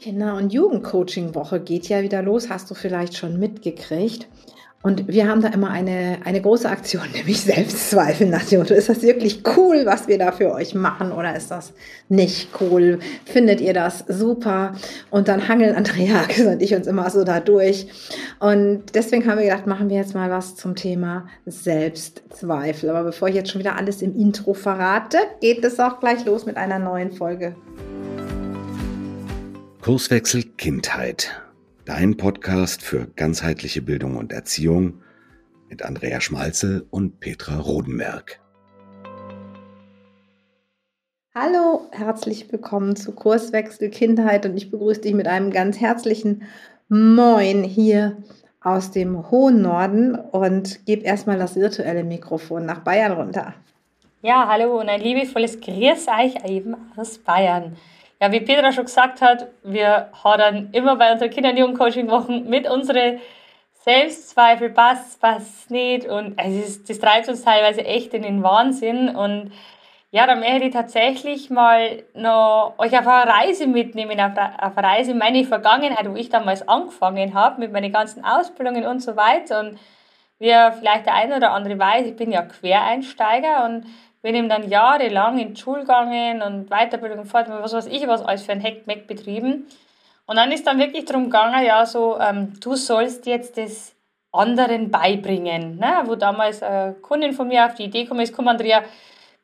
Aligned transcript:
Kinder- 0.00 0.36
und 0.36 0.52
Jugendcoaching-Woche 0.52 1.60
geht 1.60 1.88
ja 1.88 2.02
wieder 2.02 2.22
los, 2.22 2.50
hast 2.50 2.70
du 2.70 2.74
vielleicht 2.74 3.16
schon 3.16 3.38
mitgekriegt. 3.38 4.28
Und 4.80 5.08
wir 5.08 5.28
haben 5.28 5.42
da 5.42 5.48
immer 5.48 5.70
eine, 5.70 6.18
eine 6.24 6.40
große 6.40 6.68
Aktion, 6.68 7.02
nämlich 7.12 7.40
Selbstzweifel 7.40 8.28
nach 8.28 8.44
dem 8.44 8.60
Motto, 8.60 8.74
ist 8.74 8.88
das 8.88 9.02
wirklich 9.02 9.42
cool, 9.56 9.86
was 9.86 10.06
wir 10.06 10.18
da 10.18 10.30
für 10.30 10.52
euch 10.52 10.76
machen 10.76 11.10
oder 11.10 11.34
ist 11.34 11.50
das 11.50 11.72
nicht 12.08 12.50
cool? 12.60 13.00
Findet 13.24 13.60
ihr 13.60 13.74
das 13.74 14.04
super? 14.06 14.74
Und 15.10 15.26
dann 15.26 15.48
hangeln 15.48 15.74
Andrea 15.74 16.22
und 16.46 16.62
ich 16.62 16.76
uns 16.76 16.86
immer 16.86 17.10
so 17.10 17.24
da 17.24 17.40
durch. 17.40 17.88
Und 18.38 18.94
deswegen 18.94 19.26
haben 19.26 19.38
wir 19.38 19.46
gedacht, 19.46 19.66
machen 19.66 19.90
wir 19.90 19.96
jetzt 19.96 20.14
mal 20.14 20.30
was 20.30 20.54
zum 20.54 20.76
Thema 20.76 21.26
Selbstzweifel. 21.44 22.88
Aber 22.90 23.02
bevor 23.02 23.26
ich 23.26 23.34
jetzt 23.34 23.50
schon 23.50 23.58
wieder 23.58 23.76
alles 23.76 24.00
im 24.00 24.14
Intro 24.16 24.54
verrate, 24.54 25.18
geht 25.40 25.64
es 25.64 25.80
auch 25.80 25.98
gleich 25.98 26.24
los 26.24 26.46
mit 26.46 26.56
einer 26.56 26.78
neuen 26.78 27.10
Folge. 27.10 27.56
Kurswechsel 29.88 30.42
Kindheit. 30.42 31.40
Dein 31.86 32.18
Podcast 32.18 32.82
für 32.82 33.06
ganzheitliche 33.16 33.80
Bildung 33.80 34.18
und 34.18 34.34
Erziehung 34.34 35.00
mit 35.70 35.82
Andrea 35.82 36.20
Schmalzel 36.20 36.86
und 36.90 37.20
Petra 37.20 37.58
Rodenberg. 37.58 38.38
Hallo, 41.34 41.88
herzlich 41.92 42.52
willkommen 42.52 42.96
zu 42.96 43.12
Kurswechsel 43.12 43.88
Kindheit 43.88 44.44
und 44.44 44.58
ich 44.58 44.70
begrüße 44.70 45.00
dich 45.00 45.14
mit 45.14 45.26
einem 45.26 45.50
ganz 45.50 45.80
herzlichen 45.80 46.42
Moin 46.90 47.64
hier 47.64 48.18
aus 48.60 48.90
dem 48.90 49.30
hohen 49.30 49.62
Norden 49.62 50.16
und 50.16 50.84
gebe 50.84 51.04
erstmal 51.04 51.38
das 51.38 51.56
virtuelle 51.56 52.04
Mikrofon 52.04 52.66
nach 52.66 52.80
Bayern 52.80 53.12
runter. 53.12 53.54
Ja, 54.20 54.48
hallo 54.48 54.80
und 54.80 54.90
ein 54.90 55.00
liebevolles 55.00 55.58
Grüß 55.58 56.08
euch 56.08 56.44
eben 56.44 56.76
aus 56.94 57.16
Bayern. 57.16 57.78
Ja, 58.20 58.32
wie 58.32 58.40
Petra 58.40 58.72
schon 58.72 58.86
gesagt 58.86 59.22
hat, 59.22 59.46
wir 59.62 60.10
hadern 60.24 60.70
immer 60.72 60.96
bei 60.96 61.12
unseren 61.12 61.30
Kinder- 61.30 61.50
und 61.50 61.56
Jugendcoaching-Wochen 61.56 62.48
mit 62.48 62.68
unseren 62.68 63.20
Selbstzweifel, 63.84 64.70
passt, 64.70 65.20
passt 65.20 65.70
nicht. 65.70 66.06
Und 66.06 66.34
es 66.36 66.68
ist, 66.68 66.90
das 66.90 66.98
treibt 66.98 67.28
uns 67.28 67.44
teilweise 67.44 67.84
echt 67.84 68.12
in 68.14 68.22
den 68.22 68.42
Wahnsinn. 68.42 69.14
Und 69.14 69.52
ja, 70.10 70.26
da 70.26 70.34
möchte 70.34 70.64
ich 70.64 70.72
tatsächlich 70.72 71.48
mal 71.48 72.02
noch 72.14 72.74
euch 72.78 72.98
auf 72.98 73.06
eine 73.06 73.30
Reise 73.30 73.68
mitnehmen, 73.68 74.18
auf 74.20 74.76
eine 74.76 74.86
Reise 74.86 75.12
in 75.12 75.18
meine 75.18 75.44
Vergangenheit, 75.44 76.10
wo 76.10 76.16
ich 76.16 76.28
damals 76.28 76.66
angefangen 76.66 77.34
habe 77.34 77.60
mit 77.60 77.72
meinen 77.72 77.92
ganzen 77.92 78.24
Ausbildungen 78.24 78.84
und 78.84 79.00
so 79.00 79.14
weiter. 79.16 79.60
Und 79.60 79.78
wie 80.40 80.54
vielleicht 80.78 81.06
der 81.06 81.14
eine 81.14 81.36
oder 81.36 81.52
andere 81.52 81.78
weiß, 81.78 82.06
ich 82.06 82.16
bin 82.16 82.32
ja 82.32 82.42
Quereinsteiger 82.42 83.64
und 83.64 83.86
bin 84.22 84.34
ihm 84.34 84.48
dann 84.48 84.68
jahrelang 84.68 85.38
in 85.38 85.54
die 85.54 85.60
Schule 85.60 85.80
gegangen 85.80 86.42
und 86.42 86.70
Weiterbildung, 86.70 87.24
Fortbildung, 87.24 87.62
was 87.62 87.72
weiß 87.72 87.86
ich, 87.86 88.06
was 88.06 88.22
alles 88.22 88.42
für 88.42 88.52
ein 88.52 88.60
Heckmeck 88.60 89.06
betrieben. 89.06 89.66
Und 90.26 90.36
dann 90.36 90.52
ist 90.52 90.66
dann 90.66 90.78
wirklich 90.78 91.04
darum 91.04 91.24
gegangen, 91.24 91.64
ja, 91.64 91.86
so, 91.86 92.18
ähm, 92.20 92.52
du 92.60 92.74
sollst 92.74 93.26
jetzt 93.26 93.56
das 93.56 93.94
anderen 94.32 94.90
beibringen. 94.90 95.78
Ne? 95.78 96.02
Wo 96.04 96.14
damals 96.14 96.62
eine 96.62 96.94
Kundin 97.00 97.32
von 97.32 97.48
mir 97.48 97.66
auf 97.66 97.74
die 97.74 97.84
Idee 97.84 98.02
gekommen 98.02 98.20
ist, 98.20 98.34
komm 98.34 98.48
Andrea, 98.48 98.82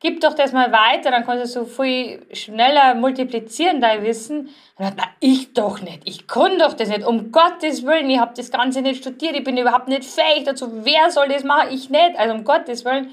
gib 0.01 0.21
doch 0.21 0.35
das 0.35 0.53
mal 0.53 0.71
weiter, 0.71 1.11
dann 1.11 1.25
kannst 1.25 1.57
du 1.57 1.65
so 1.65 1.65
viel 1.65 2.27
schneller 2.33 2.95
multiplizieren, 2.95 3.81
dein 3.81 4.03
Wissen. 4.03 4.49
Und 4.77 4.85
dann, 4.85 4.95
na, 4.97 5.05
ich 5.21 5.55
doch 5.55 5.81
nicht, 5.81 6.03
ich 6.05 6.27
kann 6.27 6.59
doch 6.59 6.75
das 6.75 6.91
nicht, 6.91 7.07
um 7.07 7.33
Gottes 7.33 7.87
Willen, 7.87 8.11
ich 8.11 8.19
habe 8.19 8.35
das 8.37 8.51
Ganze 8.51 8.83
nicht 8.83 9.01
studiert, 9.01 9.35
ich 9.35 9.45
bin 9.45 9.57
überhaupt 9.57 9.89
nicht 9.89 10.05
fähig 10.05 10.45
dazu, 10.45 10.85
wer 10.85 11.11
soll 11.11 11.29
das 11.29 11.45
machen, 11.45 11.69
ich 11.71 11.89
nicht, 11.89 12.19
also 12.19 12.35
um 12.35 12.45
Gottes 12.45 12.85
Willen. 12.85 13.11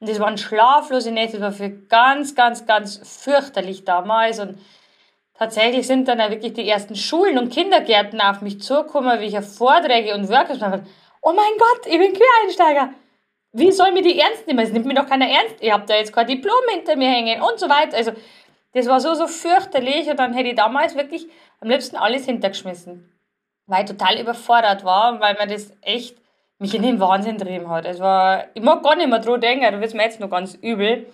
Und 0.00 0.08
das 0.08 0.18
waren 0.18 0.38
schlaflose 0.38 1.12
Nächte, 1.12 1.38
das 1.38 1.42
war 1.42 1.52
für 1.52 1.70
ganz, 1.70 2.34
ganz, 2.34 2.66
ganz 2.66 3.00
fürchterlich 3.04 3.84
damals. 3.84 4.40
Und 4.40 4.58
tatsächlich 5.34 5.86
sind 5.86 6.08
dann 6.08 6.20
auch 6.20 6.30
wirklich 6.30 6.54
die 6.54 6.68
ersten 6.68 6.96
Schulen 6.96 7.38
und 7.38 7.52
Kindergärten 7.52 8.20
auf 8.20 8.40
mich 8.40 8.60
zugekommen, 8.62 9.20
wie 9.20 9.26
ich 9.26 9.38
auf 9.38 9.56
Vorträge 9.56 10.14
und 10.14 10.28
Workshops 10.30 10.60
mache. 10.60 10.84
Oh 11.20 11.32
mein 11.32 11.52
Gott, 11.58 11.86
ich 11.86 11.98
bin 11.98 12.14
Quereinsteiger. 12.14 12.94
Wie 13.52 13.72
soll 13.72 13.92
mir 13.92 14.02
die 14.02 14.18
ernst 14.18 14.46
nehmen? 14.46 14.60
Es 14.60 14.72
nimmt 14.72 14.86
mir 14.86 14.94
doch 14.94 15.08
keiner 15.08 15.28
ernst. 15.28 15.56
Ich 15.60 15.70
habe 15.70 15.84
da 15.86 15.96
jetzt 15.96 16.14
kein 16.14 16.26
Diplom 16.26 16.54
hinter 16.70 16.96
mir 16.96 17.10
hängen 17.10 17.42
und 17.42 17.58
so 17.58 17.68
weiter. 17.68 17.96
Also, 17.96 18.12
das 18.72 18.86
war 18.86 19.00
so, 19.00 19.14
so 19.14 19.26
fürchterlich. 19.26 20.08
Und 20.08 20.18
dann 20.18 20.32
hätte 20.32 20.50
ich 20.50 20.54
damals 20.54 20.94
wirklich 20.94 21.26
am 21.60 21.68
liebsten 21.68 21.96
alles 21.96 22.24
hintergeschmissen. 22.24 23.12
Weil 23.66 23.84
ich 23.84 23.90
total 23.90 24.18
überfordert 24.18 24.84
war, 24.84 25.20
weil 25.20 25.34
mir 25.34 25.52
das 25.52 25.72
echt 25.82 26.16
mich 26.60 26.74
in 26.74 26.82
den 26.82 27.00
Wahnsinn 27.00 27.38
getrieben 27.38 27.70
hat. 27.70 27.86
Es 27.86 27.98
war, 27.98 28.44
ich 28.54 28.62
mag 28.62 28.82
gar 28.82 28.94
nicht 28.94 29.08
mehr 29.08 29.18
dran 29.18 29.40
denken, 29.40 29.64
da 29.64 29.72
wird 29.72 29.84
es 29.88 29.94
mir 29.94 30.04
jetzt 30.04 30.20
noch 30.20 30.30
ganz 30.30 30.54
übel. 30.54 31.06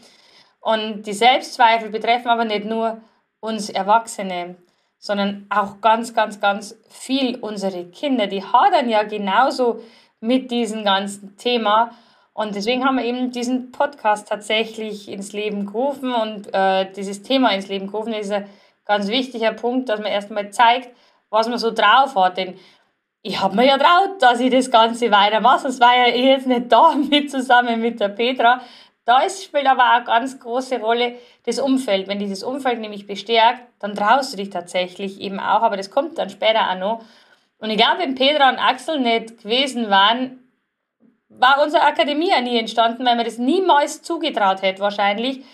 Und 0.61 1.05
die 1.05 1.13
Selbstzweifel 1.13 1.89
betreffen 1.89 2.29
aber 2.29 2.45
nicht 2.45 2.65
nur 2.65 3.01
uns 3.39 3.71
Erwachsene, 3.71 4.57
sondern 4.99 5.47
auch 5.49 5.81
ganz, 5.81 6.13
ganz, 6.15 6.41
ganz 6.41 6.77
viel 6.89 7.37
unsere 7.37 7.85
Kinder. 7.85 8.27
Die 8.27 8.43
hadern 8.43 8.89
ja 8.89 9.05
genauso 9.05 9.81
mit 10.19 10.51
diesem 10.51 10.85
ganzen 10.85 11.37
Thema. 11.37 11.93
Und 12.33 12.57
deswegen 12.57 12.85
haben 12.85 12.97
wir 12.97 13.05
eben 13.05 13.31
diesen 13.31 13.71
Podcast 13.71 14.29
tatsächlich 14.29 15.09
ins 15.09 15.33
Leben 15.33 15.67
gerufen 15.67 16.13
und 16.13 16.53
äh, 16.53 16.91
dieses 16.93 17.23
Thema 17.23 17.51
ins 17.53 17.69
Leben 17.69 17.87
gerufen. 17.87 18.13
Das 18.13 18.23
ist 18.23 18.33
ein 18.33 18.51
ganz 18.85 19.07
wichtiger 19.07 19.53
Punkt, 19.53 19.89
dass 19.89 20.01
man 20.01 20.11
erstmal 20.11 20.51
zeigt, 20.51 20.91
was 21.31 21.49
man 21.49 21.59
so 21.59 21.71
drauf 21.71 22.17
hat. 22.17 22.37
Denn 22.37 22.59
ich 23.27 23.41
habe 23.41 23.57
mir 23.57 23.67
ja 23.67 23.77
traut, 23.77 24.23
dass 24.23 24.39
ich 24.39 24.53
das 24.53 24.71
Ganze 24.71 25.11
weitermache. 25.11 25.63
Sonst 25.63 25.81
war 25.81 25.97
ja 25.97 26.15
ich 26.15 26.25
jetzt 26.25 26.47
nicht 26.47 26.71
da 26.71 26.95
mit 27.11 27.31
zusammen 27.31 27.81
mit 27.81 27.99
der 27.99 28.09
Petra. 28.09 28.61
Da 29.05 29.29
spielt 29.29 29.67
aber 29.67 29.83
auch 29.83 29.97
eine 29.97 30.05
ganz 30.05 30.39
große 30.39 30.81
Rolle 30.81 31.17
das 31.45 31.59
Umfeld. 31.59 32.07
Wenn 32.07 32.21
dieses 32.21 32.45
Umfeld 32.45 32.81
nämlich 32.81 33.07
bestärkt, 33.07 33.63
dann 33.81 33.95
traust 33.95 34.33
du 34.33 34.37
dich 34.37 34.51
tatsächlich 34.51 35.21
eben 35.21 35.41
auch, 35.41 35.63
aber 35.63 35.77
das 35.77 35.91
kommt 35.91 36.19
dann 36.19 36.31
später 36.31 36.71
auch 36.71 36.79
noch. 36.79 37.05
Und 37.59 37.71
ich 37.71 37.77
glaube, 37.77 38.01
wenn 38.01 38.15
Petra 38.15 38.49
und 38.49 38.59
Axel 38.59 39.01
nicht 39.01 39.43
gewesen 39.43 39.91
waren, 39.91 40.43
war 41.29 41.63
unsere 41.63 41.83
Akademie 41.83 42.31
ja 42.31 42.41
nie 42.41 42.59
entstanden, 42.59 43.05
weil 43.05 43.17
man 43.17 43.25
das 43.25 43.39
niemals 43.39 44.03
zugetraut 44.03 44.63
hätte, 44.63 44.81
wahrscheinlich. 44.81 45.45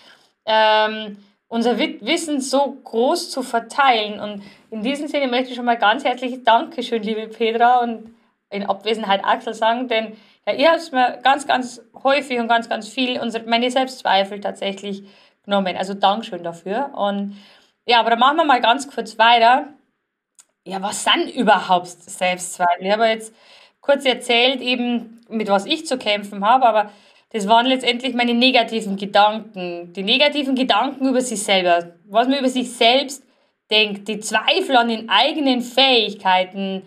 Ähm, 0.45 1.17
unser 1.53 1.79
Wissen 1.79 2.41
so 2.41 2.79
groß 2.83 3.31
zu 3.31 3.43
verteilen. 3.43 4.19
Und 4.21 4.43
in 4.71 4.83
diesem 4.83 5.07
Sinne 5.07 5.29
möchte 5.29 5.51
ich 5.51 5.57
schon 5.57 5.67
mal 5.67 5.77
ganz 5.77 6.03
herzliches 6.03 6.43
Dankeschön, 6.45 7.03
liebe 7.03 7.29
Petra, 7.29 7.81
und 7.81 8.15
in 8.49 8.65
Abwesenheit 8.65 9.23
Axel 9.23 9.53
sagen, 9.53 9.87
denn 9.87 10.17
ja, 10.47 10.55
ihr 10.55 10.73
habt 10.73 10.93
mir 10.93 11.19
ganz, 11.23 11.47
ganz 11.47 11.83
häufig 12.03 12.41
und 12.41 12.49
ganz, 12.49 12.71
ganz 12.71 12.89
viel 12.89 13.21
unsere, 13.21 13.45
meine 13.45 13.71
Selbstzweifel 13.71 14.41
tatsächlich 14.41 15.03
genommen. 15.45 15.77
Also 15.77 15.93
Dankeschön 15.93 16.43
dafür. 16.43 16.93
Und 16.95 17.37
ja, 17.85 18.01
aber 18.01 18.09
dann 18.11 18.19
machen 18.19 18.39
wir 18.39 18.45
mal 18.47 18.63
ganz 18.63 18.91
kurz 18.91 19.19
weiter. 19.19 19.69
Ja, 20.65 20.81
was 20.81 21.05
sind 21.05 21.35
überhaupt 21.35 21.89
Selbstzweifel? 21.89 22.87
Ich 22.87 22.93
habe 22.93 23.05
jetzt 23.09 23.35
kurz 23.83 24.07
erzählt, 24.07 24.63
eben 24.63 25.21
mit 25.29 25.51
was 25.51 25.67
ich 25.67 25.87
zu 25.87 25.99
kämpfen 25.99 26.47
habe, 26.47 26.65
aber 26.65 26.91
das 27.33 27.49
waren 27.49 27.67
letztendlich 27.67 28.15
meine 28.15 28.35
negativen 28.35 28.97
Gedanken. 28.97 29.93
Die 29.95 30.03
negativen 30.03 30.55
Gedanken 30.55 31.09
über 31.09 31.23
sich 31.23 31.43
selber. 31.43 31.95
Was 32.05 32.29
man 32.29 32.39
über 32.39 32.49
sich 32.49 32.71
selbst 32.73 33.25
denkt. 33.71 34.07
Die 34.09 34.21
Zweifel 34.21 34.77
an 34.77 34.89
den 34.89 35.09
eigenen 35.09 35.63
Fähigkeiten, 35.63 36.83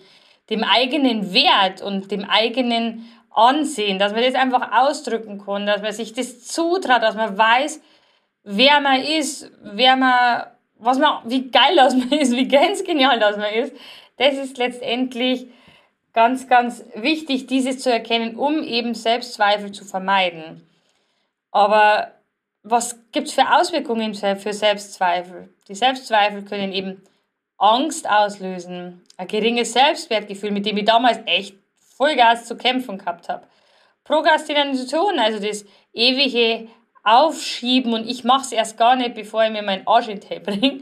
dem 0.51 0.63
eigenen 0.63 1.33
Wert 1.33 1.81
und 1.81 2.11
dem 2.11 2.25
eigenen 2.25 3.09
Ansehen. 3.31 3.97
Dass 3.97 4.13
man 4.13 4.21
das 4.21 4.35
einfach 4.35 4.71
ausdrücken 4.71 5.43
kann. 5.43 5.65
Dass 5.65 5.81
man 5.81 5.91
sich 5.93 6.13
das 6.13 6.43
zutraut. 6.43 7.01
Dass 7.01 7.15
man 7.15 7.35
weiß, 7.35 7.81
wer 8.43 8.79
man 8.81 9.01
ist, 9.01 9.51
wer 9.63 9.95
man, 9.95 10.43
was 10.77 10.99
man, 10.99 11.21
wie 11.25 11.49
geil 11.49 11.75
das 11.75 11.95
man 11.95 12.11
ist, 12.11 12.35
wie 12.35 12.47
ganz 12.47 12.83
genial 12.83 13.19
das 13.19 13.37
man 13.37 13.51
ist. 13.51 13.73
Das 14.17 14.35
ist 14.35 14.59
letztendlich 14.59 15.47
ganz, 16.15 16.47
ganz 16.47 16.83
wichtig, 16.95 17.45
dieses 17.45 17.79
zu 17.79 17.91
erkennen, 17.91 18.37
um 18.37 18.63
eben 18.63 18.95
Selbstzweifel 18.95 19.73
zu 19.73 19.83
vermeiden. 19.83 20.65
Aber 21.51 22.13
was 22.63 22.97
gibt 23.11 23.27
es 23.27 23.33
für 23.33 23.53
Auswirkungen 23.53 24.15
für 24.15 24.53
Selbstzweifel? 24.53 25.53
Die 25.67 25.75
Selbstzweifel 25.75 26.43
können 26.43 26.71
eben 26.71 27.03
Angst 27.57 28.09
auslösen, 28.09 29.03
ein 29.17 29.27
geringes 29.27 29.73
Selbstwertgefühl, 29.73 30.51
mit 30.51 30.65
dem 30.65 30.77
ich 30.77 30.85
damals 30.85 31.19
echt 31.25 31.55
Vollgas 31.97 32.45
zu 32.45 32.55
kämpfen 32.57 32.97
gehabt 32.97 33.29
habe. 33.29 33.47
Prokrastination, 34.05 35.19
also 35.19 35.45
das 35.45 35.65
ewige 35.93 36.69
Aufschieben 37.03 37.93
und 37.93 38.07
ich 38.07 38.23
mache 38.23 38.45
es 38.45 38.51
erst 38.51 38.77
gar 38.77 38.95
nicht, 38.95 39.15
bevor 39.15 39.43
ich 39.43 39.51
mir 39.51 39.63
meinen 39.63 39.85
Arsch 39.85 40.07
in 40.07 40.19
bringe. 40.19 40.81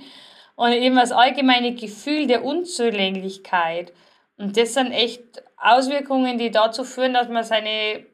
Und 0.56 0.72
eben 0.72 0.96
das 0.96 1.12
allgemeine 1.12 1.74
Gefühl 1.74 2.28
der 2.28 2.46
Unzulänglichkeit 2.46 3.92
und 4.38 4.58
das 4.58 4.74
sind 4.74 4.92
echt 4.92 5.44
Auswirkungen, 5.58 6.38
die 6.38 6.52
dazu 6.52 6.84
führen, 6.84 7.14
dass 7.14 7.30
man 7.30 7.44
seine, 7.44 8.06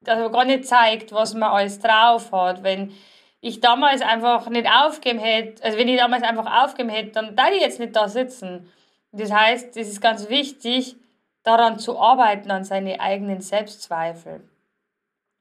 dass 0.00 0.18
man 0.18 0.32
gar 0.32 0.44
nicht 0.44 0.66
zeigt, 0.66 1.12
was 1.12 1.34
man 1.34 1.50
alles 1.50 1.80
drauf 1.80 2.32
hat. 2.32 2.62
Wenn 2.62 2.92
ich 3.40 3.60
damals 3.60 4.00
einfach 4.00 4.48
nicht 4.48 4.68
aufgeben 4.68 5.18
hätte, 5.18 5.62
also 5.62 5.78
wenn 5.78 5.88
ich 5.88 5.98
damals 5.98 6.22
einfach 6.22 6.64
aufgeben 6.64 6.88
hätte, 6.88 7.12
dann 7.12 7.36
da 7.36 7.50
ich 7.50 7.60
jetzt 7.60 7.80
nicht 7.80 7.94
da 7.94 8.08
sitzen. 8.08 8.70
Das 9.12 9.32
heißt, 9.32 9.76
es 9.76 9.88
ist 9.88 10.00
ganz 10.00 10.28
wichtig, 10.28 10.96
daran 11.42 11.78
zu 11.78 11.98
arbeiten, 11.98 12.50
an 12.50 12.64
seine 12.64 13.00
eigenen 13.00 13.40
Selbstzweifel. 13.40 14.42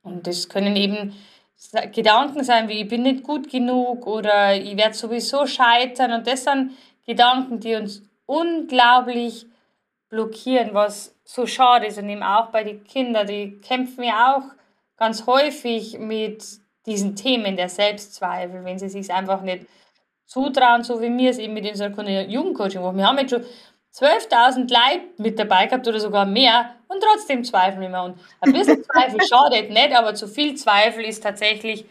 Und 0.04 0.26
das 0.26 0.48
können 0.48 0.76
eben 0.76 1.14
Gedanken 1.92 2.44
sein 2.44 2.70
wie, 2.70 2.82
ich 2.82 2.88
bin 2.88 3.04
nicht 3.04 3.24
gut 3.24 3.50
genug 3.50 4.08
oder 4.08 4.56
ich 4.56 4.78
werde 4.78 4.94
sowieso 4.94 5.46
scheitern. 5.48 6.14
Und 6.14 6.28
das 6.28 6.44
sind 6.44 6.78
Gedanken, 7.06 7.60
die 7.60 7.76
uns 7.76 8.04
unglaublich 8.26 9.48
blockieren, 10.10 10.74
was 10.74 11.16
so 11.24 11.46
schade 11.46 11.88
ist. 11.88 11.98
Und 11.98 12.10
eben 12.10 12.24
auch 12.24 12.48
bei 12.48 12.64
den 12.64 12.84
Kindern, 12.84 13.28
die 13.28 13.60
kämpfen 13.60 14.04
ja 14.04 14.36
auch 14.36 14.44
ganz 14.98 15.26
häufig 15.28 16.00
mit 16.00 16.44
diesen 16.86 17.16
Themen 17.16 17.58
der 17.58 17.70
Selbstzweifel, 17.70 18.64
wenn 18.64 18.80
sie 18.80 18.90
sich 18.90 19.12
einfach 19.12 19.42
nicht 19.42 19.66
zutrauen, 20.26 20.84
so 20.84 21.02
wie 21.02 21.16
wir 21.16 21.30
es 21.30 21.38
eben 21.38 21.54
mit 21.54 21.70
unserer 21.70 22.22
Jugendcoaching 22.22 22.82
machen. 22.82 22.98
Wir 22.98 23.08
haben 23.08 23.18
jetzt 23.18 23.32
schon 23.32 23.46
12.000 23.94 24.72
Leute 24.72 25.06
mit 25.18 25.40
dabei 25.40 25.66
gehabt 25.66 25.88
oder 25.88 26.00
sogar 26.00 26.26
mehr 26.26 26.76
und 26.88 27.02
trotzdem 27.02 27.44
zweifeln 27.44 27.92
wir. 27.92 28.04
Und 28.04 28.20
ein 28.42 28.54
bisschen 28.54 28.84
Zweifel 28.84 29.22
schadet 29.28 29.70
nicht, 29.70 29.96
aber 29.96 30.14
zu 30.14 30.28
viel 30.28 30.56
Zweifel 30.56 31.04
ist 31.04 31.24
tatsächlich 31.24 31.86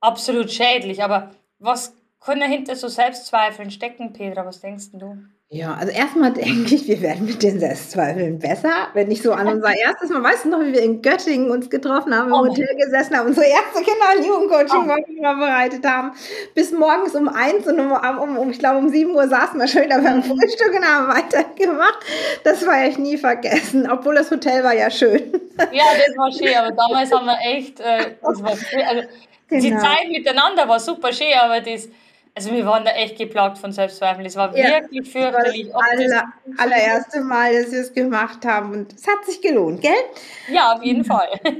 absolut 0.00 0.50
schädlich. 0.50 1.02
Aber 1.02 1.30
was 1.58 1.94
kann 2.20 2.40
dahinter 2.40 2.76
so 2.76 2.88
Selbstzweifeln 2.88 3.70
stecken, 3.70 4.12
Petra? 4.12 4.46
Was 4.46 4.60
denkst 4.60 4.90
du? 4.92 5.18
Ja, 5.54 5.74
also 5.78 5.92
erstmal 5.92 6.32
denke 6.32 6.74
ich, 6.74 6.88
wir 6.88 7.02
werden 7.02 7.26
mit 7.26 7.42
den 7.42 7.60
Selbstzweifeln 7.60 8.38
besser. 8.38 8.88
Wenn 8.94 9.10
ich 9.10 9.20
so 9.20 9.32
an 9.32 9.46
unser 9.48 9.76
erstes 9.78 10.08
Mal, 10.08 10.22
weißt 10.22 10.46
du 10.46 10.48
noch, 10.48 10.60
wie 10.60 10.72
wir 10.72 10.80
in 10.80 11.02
Göttingen 11.02 11.50
uns 11.50 11.68
getroffen 11.68 12.16
haben, 12.16 12.28
im 12.28 12.32
oh. 12.32 12.48
Hotel 12.48 12.74
gesessen 12.74 13.18
haben, 13.18 13.26
unsere 13.26 13.44
erste 13.44 13.82
Kinder- 13.84 14.16
und 14.16 14.24
Jugendcoaching 14.24 14.90
oh. 14.90 15.22
vorbereitet 15.22 15.86
haben, 15.86 16.12
bis 16.54 16.72
morgens 16.72 17.14
um 17.14 17.28
eins 17.28 17.66
und 17.66 17.78
um, 17.78 17.92
um, 17.92 18.38
um 18.38 18.50
ich 18.50 18.60
glaube 18.60 18.78
um 18.78 18.88
sieben 18.88 19.14
Uhr 19.14 19.28
saßen 19.28 19.60
wir 19.60 19.68
schon 19.68 19.82
wieder 19.82 20.00
beim 20.00 20.20
mhm. 20.20 20.22
Frühstück 20.22 20.72
und 20.74 20.86
haben 20.86 21.08
weitergemacht. 21.08 21.98
Das 22.44 22.66
war 22.66 22.86
ich 22.86 22.96
nie 22.96 23.18
vergessen, 23.18 23.86
obwohl 23.90 24.14
das 24.14 24.30
Hotel 24.30 24.64
war 24.64 24.74
ja 24.74 24.90
schön. 24.90 25.32
Ja, 25.70 25.84
das 26.06 26.16
war 26.16 26.32
schön, 26.32 26.56
aber 26.56 26.70
damals 26.70 27.12
haben 27.12 27.26
wir 27.26 27.38
echt, 27.44 27.78
äh, 27.78 28.14
das 28.22 28.42
war. 28.42 28.52
Also, 28.52 29.08
genau. 29.48 29.60
Die 29.60 29.76
Zeit 29.76 30.08
miteinander 30.08 30.66
war 30.66 30.80
super 30.80 31.12
schön, 31.12 31.34
aber 31.38 31.60
das 31.60 31.90
also 32.34 32.50
wir 32.50 32.64
waren 32.64 32.84
da 32.84 32.92
echt 32.92 33.18
geplagt 33.18 33.58
von 33.58 33.72
Selbstzweifeln. 33.72 34.24
Es 34.26 34.36
war 34.36 34.56
ja, 34.56 34.80
wirklich 34.80 35.10
fürchterlich. 35.10 35.68
Das 35.70 35.82
aller, 36.00 36.32
allererste 36.56 37.20
Mal, 37.20 37.52
dass 37.54 37.72
wir 37.72 37.80
es 37.80 37.92
gemacht 37.92 38.44
haben 38.46 38.72
und 38.72 38.94
es 38.94 39.06
hat 39.06 39.24
sich 39.26 39.42
gelohnt, 39.42 39.82
gell? 39.82 39.92
Ja, 40.50 40.72
auf 40.72 40.82
jeden 40.82 41.04
Fall. 41.04 41.28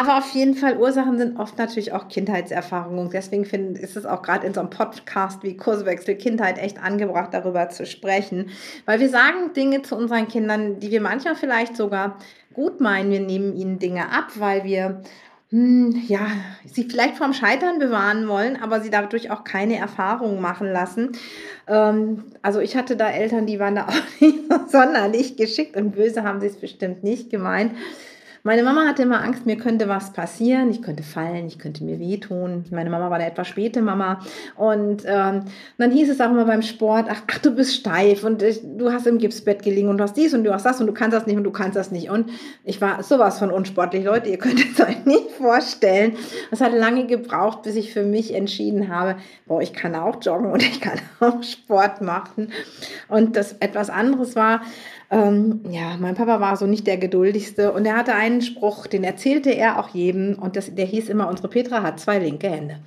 Aber 0.00 0.18
auf 0.18 0.30
jeden 0.32 0.54
Fall, 0.54 0.76
Ursachen 0.76 1.18
sind 1.18 1.40
oft 1.40 1.58
natürlich 1.58 1.92
auch 1.92 2.06
Kindheitserfahrungen. 2.06 3.10
Deswegen 3.10 3.44
finde 3.44 3.80
ist 3.80 3.96
es 3.96 4.06
auch 4.06 4.22
gerade 4.22 4.46
in 4.46 4.54
so 4.54 4.60
einem 4.60 4.70
Podcast 4.70 5.42
wie 5.42 5.56
Kurswechsel 5.56 6.14
Kindheit 6.14 6.58
echt 6.58 6.80
angebracht, 6.80 7.34
darüber 7.34 7.68
zu 7.70 7.84
sprechen. 7.84 8.50
Weil 8.84 9.00
wir 9.00 9.08
sagen 9.08 9.52
Dinge 9.56 9.82
zu 9.82 9.96
unseren 9.96 10.28
Kindern, 10.28 10.78
die 10.78 10.92
wir 10.92 11.00
manchmal 11.00 11.34
vielleicht 11.34 11.76
sogar 11.76 12.18
gut 12.54 12.80
meinen. 12.80 13.10
Wir 13.10 13.20
nehmen 13.20 13.56
ihnen 13.56 13.80
Dinge 13.80 14.12
ab, 14.12 14.28
weil 14.36 14.62
wir 14.62 15.02
hm, 15.50 16.02
ja, 16.08 16.26
sie 16.66 16.84
vielleicht 16.84 17.16
vom 17.16 17.32
Scheitern 17.32 17.78
bewahren 17.78 18.28
wollen, 18.28 18.60
aber 18.60 18.80
sie 18.80 18.90
dadurch 18.90 19.30
auch 19.30 19.44
keine 19.44 19.78
Erfahrungen 19.78 20.42
machen 20.42 20.70
lassen. 20.70 21.12
Ähm, 21.66 22.24
also 22.42 22.60
ich 22.60 22.76
hatte 22.76 22.96
da 22.96 23.08
Eltern, 23.08 23.46
die 23.46 23.58
waren 23.58 23.76
da 23.76 23.86
auch 23.88 24.20
nicht 24.20 24.40
sonderlich 24.70 25.36
geschickt 25.36 25.76
und 25.76 25.92
böse 25.92 26.22
haben 26.22 26.40
sie 26.40 26.48
es 26.48 26.56
bestimmt 26.56 27.02
nicht 27.02 27.30
gemeint. 27.30 27.72
Meine 28.42 28.62
Mama 28.62 28.86
hatte 28.86 29.02
immer 29.02 29.22
Angst, 29.22 29.46
mir 29.46 29.56
könnte 29.56 29.88
was 29.88 30.12
passieren, 30.12 30.70
ich 30.70 30.82
könnte 30.82 31.02
fallen, 31.02 31.46
ich 31.46 31.58
könnte 31.58 31.84
mir 31.84 31.98
wehtun. 31.98 32.64
Meine 32.70 32.90
Mama 32.90 33.10
war 33.10 33.16
eine 33.16 33.26
etwas 33.26 33.48
späte 33.48 33.82
Mama. 33.82 34.20
Und 34.56 35.02
ähm, 35.06 35.44
dann 35.76 35.90
hieß 35.90 36.10
es 36.10 36.20
auch 36.20 36.30
immer 36.30 36.44
beim 36.44 36.62
Sport, 36.62 37.06
ach, 37.10 37.22
ach 37.30 37.38
du 37.38 37.50
bist 37.50 37.74
steif 37.74 38.24
und 38.24 38.42
ich, 38.42 38.60
du 38.62 38.92
hast 38.92 39.06
im 39.06 39.18
Gipsbett 39.18 39.62
gelegen 39.62 39.88
und 39.88 39.98
du 39.98 40.04
hast 40.04 40.16
dies 40.16 40.34
und 40.34 40.44
du 40.44 40.52
hast 40.52 40.64
das 40.64 40.80
und 40.80 40.86
du 40.86 40.92
kannst 40.92 41.16
das 41.16 41.26
nicht 41.26 41.36
und 41.36 41.44
du 41.44 41.50
kannst 41.50 41.76
das 41.76 41.90
nicht. 41.90 42.10
Und 42.10 42.30
ich 42.64 42.80
war 42.80 43.02
sowas 43.02 43.38
von 43.38 43.50
unsportlich, 43.50 44.04
Leute, 44.04 44.30
ihr 44.30 44.38
könnt 44.38 44.60
es 44.72 44.80
euch 44.80 45.04
nicht 45.04 45.30
vorstellen. 45.32 46.16
Es 46.50 46.60
hat 46.60 46.72
lange 46.72 47.06
gebraucht, 47.06 47.62
bis 47.62 47.76
ich 47.76 47.92
für 47.92 48.04
mich 48.04 48.34
entschieden 48.34 48.88
habe, 48.88 49.16
boah, 49.46 49.60
ich 49.60 49.72
kann 49.72 49.94
auch 49.94 50.22
joggen 50.22 50.52
und 50.52 50.62
ich 50.62 50.80
kann 50.80 50.98
auch 51.20 51.42
Sport 51.42 52.00
machen. 52.00 52.52
Und 53.08 53.36
das 53.36 53.54
etwas 53.60 53.90
anderes 53.90 54.36
war, 54.36 54.62
ähm, 55.10 55.62
ja, 55.70 55.96
mein 55.98 56.14
Papa 56.14 56.38
war 56.40 56.56
so 56.56 56.66
nicht 56.66 56.86
der 56.86 56.98
geduldigste 56.98 57.72
und 57.72 57.86
er 57.86 57.96
hatte 57.96 58.14
einen 58.28 58.42
Spruch, 58.42 58.86
den 58.86 59.04
erzählte 59.04 59.50
er 59.50 59.78
auch 59.78 59.88
jedem 59.88 60.38
und 60.38 60.56
das, 60.56 60.74
der 60.74 60.84
hieß 60.84 61.08
immer, 61.08 61.28
unsere 61.28 61.48
Petra 61.48 61.82
hat 61.82 62.00
zwei 62.00 62.18
linke 62.18 62.48
Hände. 62.48 62.78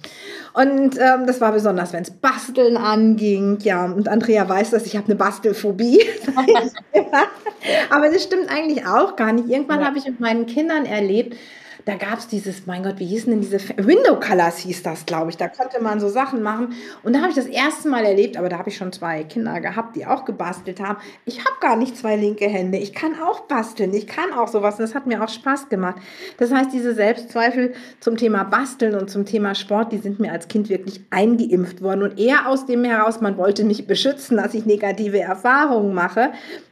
Und 0.54 0.98
ähm, 0.98 1.26
das 1.28 1.42
war 1.42 1.52
besonders, 1.52 1.94
wenn 1.94 2.04
es 2.04 2.12
Basteln 2.12 2.78
anging. 2.78 3.58
Ja, 3.62 3.86
und 3.86 4.08
Andrea 4.08 4.48
weiß 4.48 4.72
das, 4.72 4.86
ich 4.86 4.96
habe 4.96 5.08
eine 5.08 5.16
Bastelphobie. 5.16 6.02
Aber 7.90 8.10
das 8.10 8.24
stimmt 8.24 8.50
eigentlich 8.50 8.86
auch 8.86 9.16
gar 9.16 9.32
nicht. 9.32 9.50
Irgendwann 9.50 9.82
ja. 9.82 9.88
habe 9.88 9.98
ich 9.98 10.06
mit 10.06 10.20
meinen 10.20 10.46
Kindern 10.46 10.86
erlebt, 10.86 11.36
da 11.86 11.96
gab 11.96 12.20
es 12.20 12.28
dieses, 12.28 12.66
mein 12.68 12.84
Gott, 12.84 13.00
wie 13.00 13.06
hießen 13.06 13.32
denn 13.32 13.42
diese 13.42 13.60
Window 13.78 14.20
Colors 14.20 14.58
hieß 14.60 14.84
das, 14.84 15.06
glaube 15.06 15.32
ich. 15.32 15.38
Da 15.38 15.48
konnte 15.48 15.82
man 15.82 16.00
so 16.00 16.10
Sachen 16.10 16.42
machen. 16.44 16.74
Und 17.04 17.14
da 17.14 17.20
habe 17.20 17.30
ich 17.30 17.36
das 17.36 17.48
erste 17.48 17.90
Mal 17.90 18.06
erlebt, 18.06 18.38
aber 18.38 18.50
da 18.50 18.58
habe 18.58 18.70
ich 18.70 18.78
schon 18.78 18.92
zwei 18.92 19.24
Kinder 19.24 19.60
gehabt, 19.62 19.96
die 19.96 20.06
auch 20.06 20.26
gebastelt 20.26 20.80
haben. 20.80 21.00
Ich 21.26 21.40
habe 21.40 21.56
gar 21.60 21.76
nicht 21.76 21.98
zwei 21.98 22.16
linke 22.16 22.46
Hände. 22.46 22.78
Ich 22.78 22.94
kann 22.94 23.14
auch 23.22 23.42
basteln. 23.42 23.94
Ich 23.94 24.08
kann 24.08 24.34
auch 24.34 24.48
sowas. 24.48 24.76
Und 24.76 24.82
das 24.82 24.96
hat 24.96 25.08
mir 25.08 25.24
auch 25.24 25.30
Spaß 25.30 25.70
gemacht. 25.70 25.98
Das 26.38 26.52
heißt, 26.52 26.72
diese 26.74 26.94
Selbstzweifel 26.94 27.74
zum 28.00 28.18
Thema 28.18 28.44
Basteln 28.44 28.96
und 28.96 29.10
zum 29.10 29.26
Thema 29.26 29.56
Sport, 29.56 29.92
die 29.92 29.98
sind 29.98 30.20
mir 30.20 30.32
als 30.32 30.48
Kind 30.48 30.70
wirklich 30.70 31.02
eingeimpft 31.10 31.82
worden. 31.82 32.04
Und 32.04 32.20
eher 32.20 32.48
aus 32.48 32.66
dem 32.66 32.84
heraus, 32.84 33.22
man 33.22 33.38
wollte 33.38 33.64
mich 33.64 33.88
beschützen, 33.88 34.38
dass 34.38 34.54
ich 34.54 34.66
negative 34.66 35.20
Erfahrungen 35.20 35.94
mache 35.94 36.32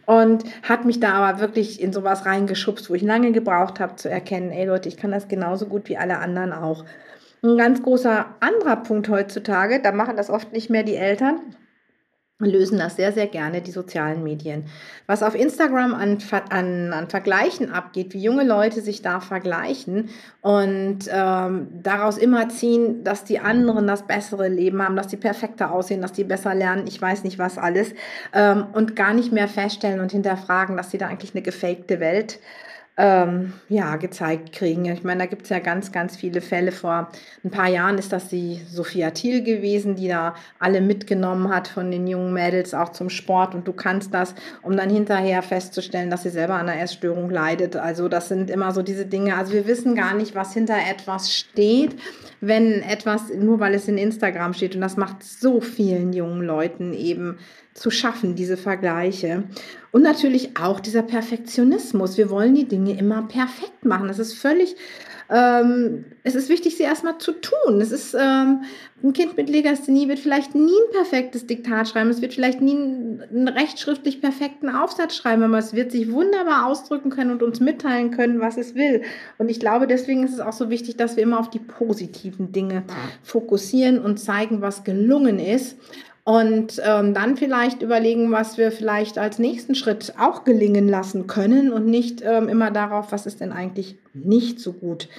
und 0.09 0.44
hat 0.63 0.85
mich 0.85 1.00
da 1.00 1.13
aber 1.13 1.39
wirklich 1.39 1.79
in 1.79 1.94
sowas 1.94 2.25
reingeschubst, 2.25 2.89
wo 2.89 2.95
ich 2.95 3.03
lange 3.03 3.31
gebraucht 3.31 3.79
habe 3.79 3.95
zu 3.95 4.09
erkennen, 4.09 4.50
ey 4.50 4.65
Leute, 4.65 4.89
ich 4.89 4.97
kann 4.97 5.11
das 5.11 5.27
genauso 5.27 5.67
gut 5.67 5.88
wie 5.88 5.97
alle 5.97 6.17
anderen 6.17 6.51
auch. 6.51 6.83
Ein 7.44 7.57
ganz 7.59 7.83
großer 7.83 8.25
anderer 8.39 8.77
Punkt 8.77 9.07
heutzutage, 9.07 9.79
da 9.79 9.91
machen 9.91 10.17
das 10.17 10.31
oft 10.31 10.51
nicht 10.51 10.71
mehr 10.71 10.81
die 10.81 10.95
Eltern, 10.95 11.41
lösen 12.47 12.80
das 12.80 12.95
sehr, 12.95 13.12
sehr 13.12 13.27
gerne 13.27 13.62
die 13.62 13.71
sozialen 13.71 14.24
Medien. 14.24 14.63
Was 15.07 15.24
auf 15.24 15.36
Instagram 15.36 15.94
an, 15.94 16.19
an, 16.50 16.94
an 16.94 17.09
Vergleichen 17.09 17.69
abgeht, 17.69 18.13
wie 18.13 18.21
junge 18.21 18.45
Leute 18.45 18.81
sich 18.81 19.01
da 19.01 19.19
vergleichen 19.19 20.09
und 20.41 21.00
ähm, 21.12 21.68
daraus 21.83 22.18
immer 22.18 22.47
ziehen, 22.47 23.03
dass 23.03 23.25
die 23.25 23.39
anderen 23.39 23.88
das 23.88 24.07
bessere 24.07 24.47
Leben 24.47 24.81
haben, 24.81 24.95
dass 24.95 25.07
die 25.07 25.18
perfekter 25.18 25.71
aussehen, 25.71 26.01
dass 26.01 26.13
die 26.13 26.24
besser 26.24 26.56
lernen, 26.56 26.88
ich 26.88 27.01
weiß 27.01 27.25
nicht 27.25 27.39
was 27.39 27.57
alles, 27.57 27.94
ähm, 28.33 28.68
und 28.71 28.95
gar 28.95 29.13
nicht 29.13 29.33
mehr 29.33 29.50
feststellen 29.50 30.00
und 30.00 30.13
hinterfragen, 30.13 30.77
dass 30.77 30.91
sie 30.91 30.97
da 30.97 31.07
eigentlich 31.07 31.36
eine 31.36 31.41
gefakte 31.41 32.00
Welt 32.00 32.39
ähm, 33.00 33.54
ja, 33.69 33.96
gezeigt 33.96 34.51
kriegen. 34.51 34.84
Ich 34.84 35.06
meine, 35.06 35.19
da 35.19 35.25
gibt 35.25 35.44
es 35.44 35.50
ja 35.50 35.60
ganz, 35.60 35.94
ganz 35.94 36.18
viele 36.18 36.41
Fälle. 36.41 36.74
Vor 36.74 37.08
ein 37.46 37.50
paar 37.50 37.70
Jahren 37.70 37.98
ist 37.98 38.12
das 38.12 38.27
die 38.27 38.60
Sophia 38.70 39.12
Thiel 39.12 39.41
gewesen, 39.41 39.96
die 39.96 40.10
da 40.10 40.36
alle 40.60 40.82
mitgenommen 40.82 41.48
hat 41.48 41.70
von 41.70 41.91
den 41.91 42.08
jungen 42.08 42.34
Mädels 42.34 42.74
auch 42.74 42.89
zum 42.89 43.10
Sport 43.10 43.56
und 43.56 43.65
du 43.65 43.72
kannst 43.72 44.13
das, 44.13 44.36
um 44.63 44.75
dann 44.75 44.89
hinterher 44.89 45.41
festzustellen, 45.41 46.10
dass 46.10 46.24
sie 46.24 46.29
selber 46.29 46.56
an 46.56 46.68
einer 46.68 46.82
Essstörung 46.82 47.29
leidet. 47.29 47.77
Also 47.77 48.10
das 48.10 48.27
sind 48.27 48.50
immer 48.50 48.74
so 48.74 48.82
diese 48.82 49.06
Dinge. 49.06 49.38
Also 49.38 49.53
wir 49.53 49.65
wissen 49.65 49.96
gar 49.96 50.13
nicht, 50.13 50.36
was 50.36 50.53
hinter 50.53 50.75
etwas 50.75 51.34
steht, 51.34 51.96
wenn 52.41 52.82
etwas, 52.82 53.34
nur 53.34 53.62
weil 53.62 53.75
es 53.75 53.88
in 53.88 53.98
Instagram 53.98 54.53
steht 54.53 54.75
und 54.75 54.82
das 54.82 54.98
macht 54.98 55.24
so 55.24 55.62
vielen 55.62 56.12
jungen 56.12 56.41
Leuten 56.41 56.91
eben 56.91 57.38
zu 57.79 57.91
schaffen, 57.91 58.36
diese 58.36 58.57
Vergleiche. 58.57 59.43
Und 59.91 60.03
natürlich 60.03 60.57
auch 60.57 60.79
dieser 60.79 61.01
Perfektionismus. 61.01 62.17
Wir 62.17 62.29
wollen 62.29 62.53
die 62.53 62.67
Dinge 62.67 62.98
immer 62.98 63.24
perfekt 63.24 63.86
machen. 63.86 64.09
Es 64.09 64.19
ist 64.19 64.33
völlig, 64.33 64.75
ähm, 65.31 66.05
es 66.24 66.36
ist 66.36 66.50
wichtig, 66.50 66.75
sie 66.75 66.83
erstmal 66.83 67.17
zu 67.19 67.31
tun. 67.31 67.81
Es 67.81 67.91
ist, 67.91 68.15
ähm, 68.15 68.63
ein 69.03 69.13
Kind 69.13 69.38
mit 69.38 69.50
Legasthenie 69.50 70.07
wird 70.07 70.19
vielleicht 70.19 70.55
nie 70.55 70.71
ein 70.71 70.91
perfektes 70.91 71.48
Diktat 71.48 71.88
schreiben. 71.88 72.09
Es 72.09 72.21
wird 72.21 72.33
vielleicht 72.33 72.62
nie 72.62 72.75
einen 72.75 73.48
rechtschriftlich 73.48 74.21
perfekten 74.21 74.69
Aufsatz 74.69 75.15
schreiben, 75.15 75.43
aber 75.43 75.59
es 75.59 75.74
wird 75.74 75.91
sich 75.91 76.12
wunderbar 76.12 76.65
ausdrücken 76.65 77.09
können 77.09 77.31
und 77.31 77.41
uns 77.41 77.59
mitteilen 77.59 78.12
können, 78.12 78.41
was 78.41 78.57
es 78.57 78.75
will. 78.75 79.03
Und 79.38 79.50
ich 79.50 79.59
glaube, 79.59 79.88
deswegen 79.88 80.24
ist 80.24 80.33
es 80.33 80.39
auch 80.39 80.53
so 80.53 80.69
wichtig, 80.69 80.98
dass 80.98 81.15
wir 81.15 81.24
immer 81.24 81.39
auf 81.39 81.50
die 81.50 81.59
positiven 81.59 82.51
Dinge 82.51 82.83
fokussieren 83.24 84.00
und 84.00 84.19
zeigen, 84.19 84.62
was 84.62 84.83
gelungen 84.83 85.39
ist 85.39 85.77
und 86.29 86.79
ähm, 86.86 87.15
dann 87.15 87.38
vielleicht 87.38 87.81
überlegen, 87.81 88.31
was 88.31 88.59
wir 88.59 88.71
vielleicht 88.71 89.17
als 89.17 89.39
nächsten 89.39 89.74
Schritt 89.74 90.13
auch 90.19 90.43
gelingen 90.43 90.88
lassen 90.88 91.25
können 91.25 91.74
und 91.74 91.88
nicht 91.88 92.21
ähm, 92.24 92.48
immer 92.50 92.69
darauf, 92.69 93.12
was 93.12 93.25
ist 93.25 93.41
denn 93.41 93.51
eigentlich 93.51 93.98
nicht 94.13 94.59
so 94.59 94.74
gut 94.74 95.09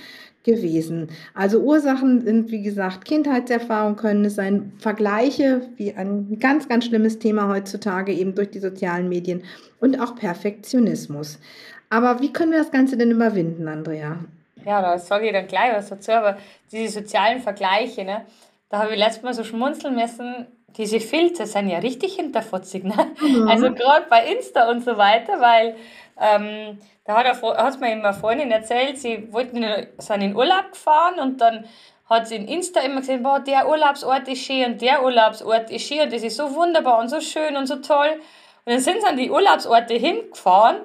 gewesen. 0.44 1.08
Also 1.34 1.58
Ursachen 1.62 2.20
sind, 2.20 2.52
wie 2.52 2.62
gesagt, 2.62 3.06
Kindheitserfahrung 3.06 3.96
können 3.96 4.24
es 4.24 4.36
sein, 4.36 4.70
Vergleiche, 4.78 5.62
wie 5.74 5.94
ein 5.94 6.38
ganz, 6.38 6.68
ganz 6.68 6.84
schlimmes 6.84 7.18
Thema 7.18 7.48
heutzutage 7.48 8.12
eben 8.12 8.36
durch 8.36 8.52
die 8.52 8.60
sozialen 8.60 9.08
Medien 9.08 9.42
und 9.80 10.00
auch 10.00 10.14
Perfektionismus. 10.14 11.40
Aber 11.88 12.20
wie 12.20 12.32
können 12.32 12.52
wir 12.52 12.60
das 12.60 12.70
Ganze 12.70 12.96
denn 12.96 13.10
überwinden, 13.10 13.66
Andrea? 13.66 14.20
Ja, 14.64 14.80
da 14.80 14.96
sage 14.96 15.26
ich 15.26 15.32
dann 15.32 15.48
gleich 15.48 15.74
was 15.74 15.88
dazu, 15.88 16.12
aber 16.12 16.38
diese 16.70 17.00
sozialen 17.00 17.40
Vergleiche, 17.40 18.04
ne, 18.04 18.26
da 18.68 18.78
habe 18.78 18.92
ich 18.92 18.98
letztes 19.00 19.24
Mal 19.24 19.34
so 19.34 19.42
schmunzeln 19.42 19.96
müssen, 19.96 20.46
diese 20.76 21.00
Filter 21.00 21.46
sind 21.46 21.68
ja 21.68 21.78
richtig 21.78 22.16
hinterfotzig. 22.16 22.84
Ne? 22.84 22.94
Mhm. 23.20 23.48
Also 23.48 23.72
gerade 23.72 24.06
bei 24.08 24.26
Insta 24.26 24.70
und 24.70 24.84
so 24.84 24.96
weiter, 24.96 25.40
weil 25.40 25.76
ähm, 26.20 26.78
da 27.04 27.16
hat 27.16 27.74
es 27.74 27.80
mir 27.80 27.92
immer 27.92 28.12
Freundin 28.12 28.50
erzählt, 28.50 28.98
sie 28.98 29.32
wollten 29.32 29.62
in, 29.62 29.86
sind 29.98 30.22
in 30.22 30.36
Urlaub 30.36 30.72
gefahren 30.72 31.18
und 31.18 31.40
dann 31.40 31.64
hat 32.08 32.28
sie 32.28 32.36
in 32.36 32.48
Insta 32.48 32.80
immer 32.80 33.00
gesehen, 33.00 33.22
boah, 33.22 33.40
der 33.40 33.68
Urlaubsort 33.68 34.26
ist 34.28 34.42
schön 34.42 34.72
und 34.72 34.82
der 34.82 35.02
Urlaubsort 35.04 35.70
ist 35.70 35.86
schön 35.86 36.00
und 36.00 36.12
das 36.12 36.22
ist 36.22 36.36
so 36.36 36.54
wunderbar 36.54 36.98
und 36.98 37.08
so 37.08 37.20
schön 37.20 37.56
und 37.56 37.66
so 37.66 37.76
toll. 37.76 38.20
Und 38.64 38.72
dann 38.72 38.80
sind 38.80 39.00
sie 39.00 39.06
an 39.06 39.16
die 39.16 39.30
Urlaubsorte 39.30 39.94
hingefahren 39.94 40.78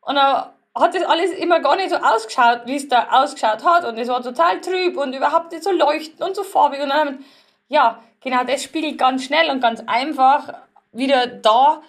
und 0.00 0.14
dann 0.14 0.46
hat 0.74 0.94
das 0.94 1.02
alles 1.02 1.32
immer 1.32 1.60
gar 1.60 1.76
nicht 1.76 1.90
so 1.90 1.96
ausgeschaut, 1.96 2.62
wie 2.66 2.76
es 2.76 2.88
da 2.88 3.08
ausgeschaut 3.10 3.64
hat. 3.64 3.84
Und 3.84 3.98
es 3.98 4.08
war 4.08 4.22
total 4.22 4.60
trüb 4.60 4.96
und 4.96 5.12
überhaupt 5.14 5.52
nicht 5.52 5.64
so 5.64 5.72
leuchtend 5.72 6.20
und 6.22 6.36
so 6.36 6.44
farbig. 6.44 6.80
Und 6.80 6.90
dann, 6.90 7.24
ja, 7.68 8.02
genau 8.20 8.44
das 8.44 8.62
spiegelt 8.62 8.98
ganz 8.98 9.24
schnell 9.24 9.50
und 9.50 9.60
ganz 9.60 9.82
einfach 9.86 10.52
wieder 10.92 11.26
da, 11.26 11.82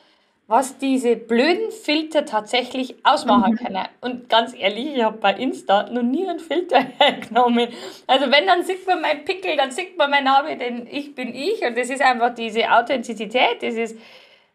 was 0.50 0.79
diese 0.79 1.15
blöden 1.15 1.71
Filter 1.71 2.25
tatsächlich 2.25 2.95
ausmachen 3.05 3.51
mhm. 3.51 3.57
können. 3.57 3.86
Und 4.01 4.29
ganz 4.29 4.55
ehrlich, 4.57 4.95
ich 4.95 5.03
habe 5.03 5.19
bei 5.19 5.33
Insta 5.36 5.83
noch 5.91 6.01
nie 6.01 6.27
einen 6.27 6.39
Filter 6.39 6.79
hergenommen. 6.98 7.69
Also 8.07 8.31
wenn, 8.31 8.48
dann 8.48 8.63
sieht 8.63 8.88
man 8.88 9.00
mein 9.00 9.25
Pickel, 9.25 9.55
dann 9.55 9.69
sieht 9.69 9.95
man 9.95 10.09
mein 10.09 10.24
Name, 10.24 10.57
denn 10.57 10.88
ich 10.89 11.13
bin 11.13 11.36
ich. 11.36 11.62
Und 11.62 11.77
das 11.77 11.91
ist 11.91 12.01
einfach 12.01 12.33
diese 12.33 12.71
Authentizität, 12.71 13.62
das 13.62 13.75
ist 13.75 14.00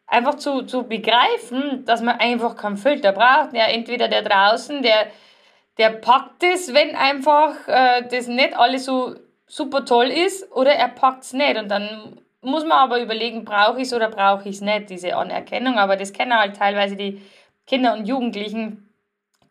einfach 0.09 0.35
zu, 0.35 0.63
zu 0.63 0.83
begreifen, 0.83 1.85
dass 1.85 2.03
man 2.03 2.19
einfach 2.19 2.57
keinen 2.57 2.77
Filter 2.77 3.13
braucht. 3.13 3.53
Ja, 3.53 3.67
entweder 3.67 4.09
der 4.09 4.23
draußen, 4.23 4.83
der, 4.83 5.07
der 5.79 5.91
packt 5.91 6.43
es, 6.43 6.75
wenn 6.75 6.97
einfach 6.97 7.55
äh, 7.69 8.03
das 8.11 8.27
nicht 8.27 8.57
alles 8.57 8.85
so 8.87 9.15
super 9.55 9.85
toll 9.85 10.07
ist, 10.07 10.51
oder 10.51 10.73
er 10.73 10.89
packt 10.89 11.23
es 11.23 11.33
nicht. 11.33 11.57
Und 11.57 11.69
dann 11.69 12.21
muss 12.41 12.65
man 12.65 12.73
aber 12.73 13.01
überlegen, 13.01 13.45
brauche 13.45 13.77
ich 13.77 13.85
es 13.85 13.95
oder 13.95 14.09
brauche 14.09 14.49
ich 14.49 14.57
es 14.57 14.61
nicht, 14.61 14.91
diese 14.91 15.17
Anerkennung. 15.17 15.79
Aber 15.79 15.97
das 15.97 16.13
kennen 16.13 16.37
halt 16.37 16.57
teilweise 16.57 16.97
die 16.97 17.23
Kinder 17.65 17.95
und 17.95 18.09
Jugendlichen 18.09 18.93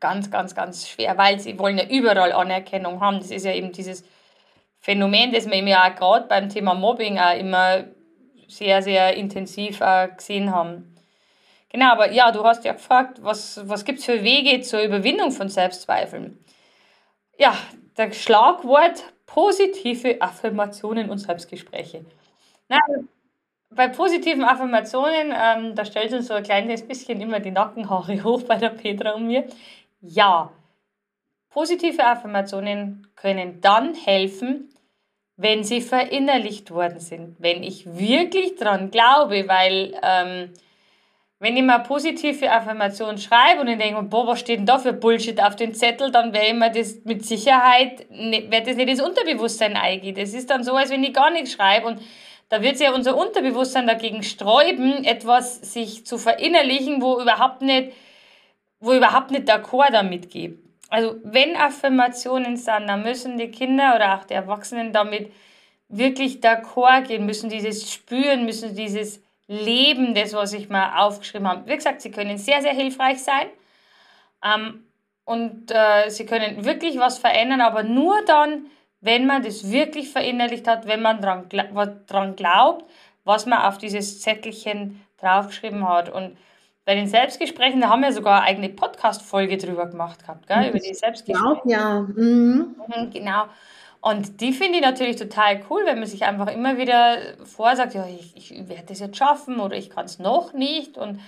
ganz, 0.01 0.29
ganz, 0.29 0.55
ganz 0.55 0.89
schwer, 0.89 1.17
weil 1.17 1.39
sie 1.39 1.57
wollen 1.57 1.77
ja 1.77 1.85
überall 1.85 2.33
Anerkennung 2.33 2.99
haben. 2.99 3.19
Das 3.19 3.31
ist 3.31 3.45
ja 3.45 3.53
eben 3.53 3.71
dieses 3.71 4.03
Phänomen, 4.81 5.31
das 5.31 5.49
wir 5.49 5.57
ja 5.65 5.89
auch 5.89 5.95
gerade 5.95 6.27
beim 6.27 6.49
Thema 6.49 6.73
Mobbing 6.73 7.17
auch 7.17 7.37
immer 7.37 7.85
sehr, 8.49 8.81
sehr 8.81 9.15
intensiv 9.15 9.81
gesehen 10.17 10.53
haben. 10.53 10.97
Genau, 11.69 11.93
aber 11.93 12.11
ja, 12.11 12.29
du 12.33 12.43
hast 12.43 12.65
ja 12.65 12.73
gefragt, 12.73 13.19
was, 13.21 13.61
was 13.69 13.85
gibt 13.85 13.99
es 13.99 14.05
für 14.05 14.21
Wege 14.21 14.59
zur 14.59 14.81
Überwindung 14.81 15.31
von 15.31 15.47
Selbstzweifeln? 15.47 16.43
Ja, 17.37 17.57
das 17.95 18.21
Schlagwort 18.21 19.05
positive 19.33 20.21
Affirmationen 20.21 21.09
und 21.09 21.17
Selbstgespräche. 21.17 22.05
Na, 22.69 22.77
bei 23.71 23.87
positiven 23.87 24.43
Affirmationen, 24.43 25.33
ähm, 25.35 25.73
da 25.73 25.85
stellt 25.85 26.13
uns 26.13 26.27
so 26.27 26.35
ein 26.35 26.43
kleines 26.43 26.87
bisschen 26.87 27.19
immer 27.19 27.39
die 27.39 27.49
Nackenhaare 27.49 28.23
hoch 28.23 28.43
bei 28.43 28.57
der 28.57 28.69
Petra 28.69 29.13
und 29.13 29.25
mir. 29.25 29.45
Ja, 30.01 30.51
positive 31.49 32.05
Affirmationen 32.05 33.07
können 33.15 33.59
dann 33.59 33.95
helfen, 33.95 34.69
wenn 35.35 35.63
sie 35.63 35.81
verinnerlicht 35.81 36.69
worden 36.69 36.99
sind. 36.99 37.35
Wenn 37.39 37.63
ich 37.63 37.87
wirklich 37.87 38.55
dran 38.55 38.91
glaube, 38.91 39.47
weil 39.47 39.99
ähm, 40.03 40.53
wenn 41.43 41.57
ich 41.57 41.63
mal 41.63 41.79
positive 41.79 42.49
Affirmationen 42.49 43.17
schreibe 43.17 43.59
und 43.59 43.67
ich 43.67 43.77
denke, 43.77 44.01
boah, 44.03 44.27
was 44.27 44.39
steht 44.39 44.59
denn 44.59 44.65
da 44.65 44.79
für 44.79 44.93
Bullshit 44.93 45.43
auf 45.43 45.57
dem 45.57 45.73
Zettel, 45.73 46.09
dann 46.09 46.31
wäre 46.31 46.47
immer 46.47 46.69
das 46.69 47.03
mit 47.03 47.25
Sicherheit, 47.25 48.09
ne, 48.09 48.49
wird 48.49 48.65
das 48.65 48.77
nicht 48.77 48.87
ins 48.87 49.01
Unterbewusstsein 49.01 49.75
eingehen. 49.75 50.15
Das 50.15 50.33
ist 50.33 50.49
dann 50.49 50.63
so, 50.63 50.73
als 50.73 50.89
wenn 50.89 51.03
ich 51.03 51.13
gar 51.13 51.31
nichts 51.31 51.51
schreibe 51.51 51.87
und 51.87 52.01
da 52.47 52.61
wird 52.61 52.77
sich 52.77 52.87
ja 52.87 52.93
unser 52.93 53.17
Unterbewusstsein 53.17 53.85
dagegen 53.85 54.23
sträuben, 54.23 55.03
etwas 55.03 55.73
sich 55.73 56.05
zu 56.05 56.17
verinnerlichen, 56.17 57.01
wo 57.01 57.19
überhaupt 57.19 57.61
nicht, 57.61 57.91
wo 58.79 58.93
überhaupt 58.93 59.31
nicht 59.31 59.49
d'accord 59.49 59.91
damit 59.91 60.29
geht. 60.29 60.59
Also 60.87 61.15
wenn 61.25 61.57
Affirmationen 61.57 62.55
sind, 62.55 62.87
dann 62.87 63.03
müssen 63.03 63.37
die 63.37 63.51
Kinder 63.51 63.95
oder 63.97 64.15
auch 64.15 64.23
die 64.23 64.33
Erwachsenen 64.33 64.93
damit 64.93 65.29
wirklich 65.89 66.37
d'accord 66.37 67.01
gehen, 67.01 67.25
müssen 67.25 67.49
dieses 67.49 67.91
spüren, 67.91 68.45
müssen 68.45 68.77
dieses 68.77 69.21
leben, 69.47 70.13
das, 70.15 70.33
was 70.33 70.53
ich 70.53 70.69
mal 70.69 71.03
aufgeschrieben 71.05 71.47
habe. 71.47 71.67
Wie 71.67 71.75
gesagt, 71.75 72.01
sie 72.01 72.11
können 72.11 72.37
sehr, 72.37 72.61
sehr 72.61 72.73
hilfreich 72.73 73.21
sein. 73.21 73.47
Ähm, 74.43 74.85
und 75.25 75.71
äh, 75.71 76.09
sie 76.09 76.25
können 76.25 76.65
wirklich 76.65 76.97
was 76.99 77.17
verändern, 77.17 77.61
aber 77.61 77.83
nur 77.83 78.23
dann, 78.25 78.65
wenn 79.01 79.25
man 79.25 79.43
das 79.43 79.71
wirklich 79.71 80.11
verinnerlicht 80.11 80.67
hat, 80.67 80.87
wenn 80.87 81.01
man 81.01 81.21
dran, 81.21 81.49
dran 82.07 82.35
glaubt, 82.35 82.85
was 83.23 83.45
man 83.45 83.61
auf 83.61 83.77
dieses 83.77 84.21
Zettelchen 84.21 85.01
draufgeschrieben 85.17 85.87
hat. 85.87 86.09
Und 86.09 86.37
bei 86.85 86.95
den 86.95 87.07
Selbstgesprächen, 87.07 87.79
da 87.79 87.89
haben 87.89 88.01
wir 88.01 88.11
sogar 88.11 88.41
eine 88.41 88.47
eigene 88.47 88.69
Podcast-Folge 88.69 89.57
drüber 89.57 89.87
gemacht 89.87 90.19
gehabt, 90.21 90.47
gell? 90.47 90.69
über 90.69 90.79
die 90.79 90.93
Selbstgespräche. 90.93 91.61
Ja, 91.65 92.01
mhm. 92.01 92.75
mhm. 92.87 93.11
Genau. 93.11 93.45
Und 94.03 94.41
die 94.41 94.51
finde 94.51 94.79
ich 94.79 94.83
natürlich 94.83 95.15
total 95.15 95.61
cool, 95.69 95.83
wenn 95.85 95.97
man 95.97 96.09
sich 96.09 96.25
einfach 96.25 96.47
immer 96.47 96.77
wieder 96.77 97.19
vorsagt, 97.45 97.93
ja, 97.93 98.05
ich, 98.05 98.35
ich 98.35 98.67
werde 98.67 98.83
das 98.87 98.99
jetzt 98.99 99.15
schaffen 99.15 99.61
oder 99.61 99.77
ich 99.77 99.89
kann 99.89 100.03
es 100.03 100.19
noch 100.19 100.51
nicht 100.51 100.97
und 100.97 101.21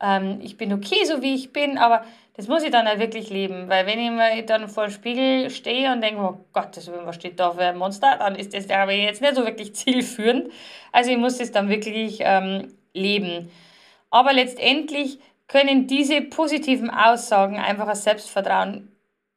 ähm, 0.00 0.38
ich 0.42 0.56
bin 0.56 0.72
okay, 0.72 1.04
so 1.04 1.20
wie 1.20 1.34
ich 1.34 1.52
bin, 1.52 1.76
aber 1.76 2.02
das 2.34 2.48
muss 2.48 2.62
ich 2.62 2.70
dann 2.70 2.88
auch 2.88 2.98
wirklich 2.98 3.28
leben, 3.28 3.68
weil 3.68 3.84
wenn 3.84 3.98
ich 3.98 4.10
mir 4.10 4.42
dann 4.46 4.70
vor 4.70 4.84
dem 4.86 4.92
Spiegel 4.92 5.50
stehe 5.50 5.92
und 5.92 6.00
denke, 6.00 6.22
oh 6.22 6.46
Gott, 6.54 6.78
was 7.04 7.14
steht 7.14 7.38
da 7.38 7.50
für 7.50 7.60
ein 7.60 7.76
Monster, 7.76 8.16
dann 8.18 8.36
ist 8.36 8.54
das 8.54 8.70
aber 8.70 8.92
jetzt 8.92 9.20
nicht 9.20 9.34
so 9.34 9.44
wirklich 9.44 9.74
zielführend. 9.74 10.50
Also 10.92 11.10
ich 11.10 11.18
muss 11.18 11.36
das 11.36 11.52
dann 11.52 11.68
wirklich 11.68 12.20
ähm, 12.20 12.72
leben. 12.94 13.50
Aber 14.08 14.32
letztendlich 14.32 15.18
können 15.46 15.86
diese 15.88 16.22
positiven 16.22 16.88
Aussagen 16.88 17.58
einfach 17.58 17.84
das 17.84 18.04
Selbstvertrauen 18.04 18.93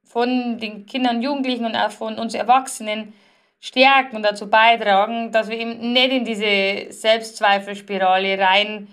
von 0.08 0.58
den 0.60 0.86
Kindern 0.86 1.22
Jugendlichen 1.22 1.66
und 1.66 1.76
auch 1.76 1.92
von 1.92 2.18
uns 2.18 2.34
Erwachsenen 2.34 3.14
stärken 3.60 4.16
und 4.16 4.24
dazu 4.24 4.50
beitragen, 4.50 5.32
dass 5.32 5.50
wir 5.50 5.58
eben 5.58 5.94
nicht 5.94 6.12
in 6.12 6.26
diese 6.26 6.92
Selbstzweifelspirale 6.92 8.40
rein 8.40 8.88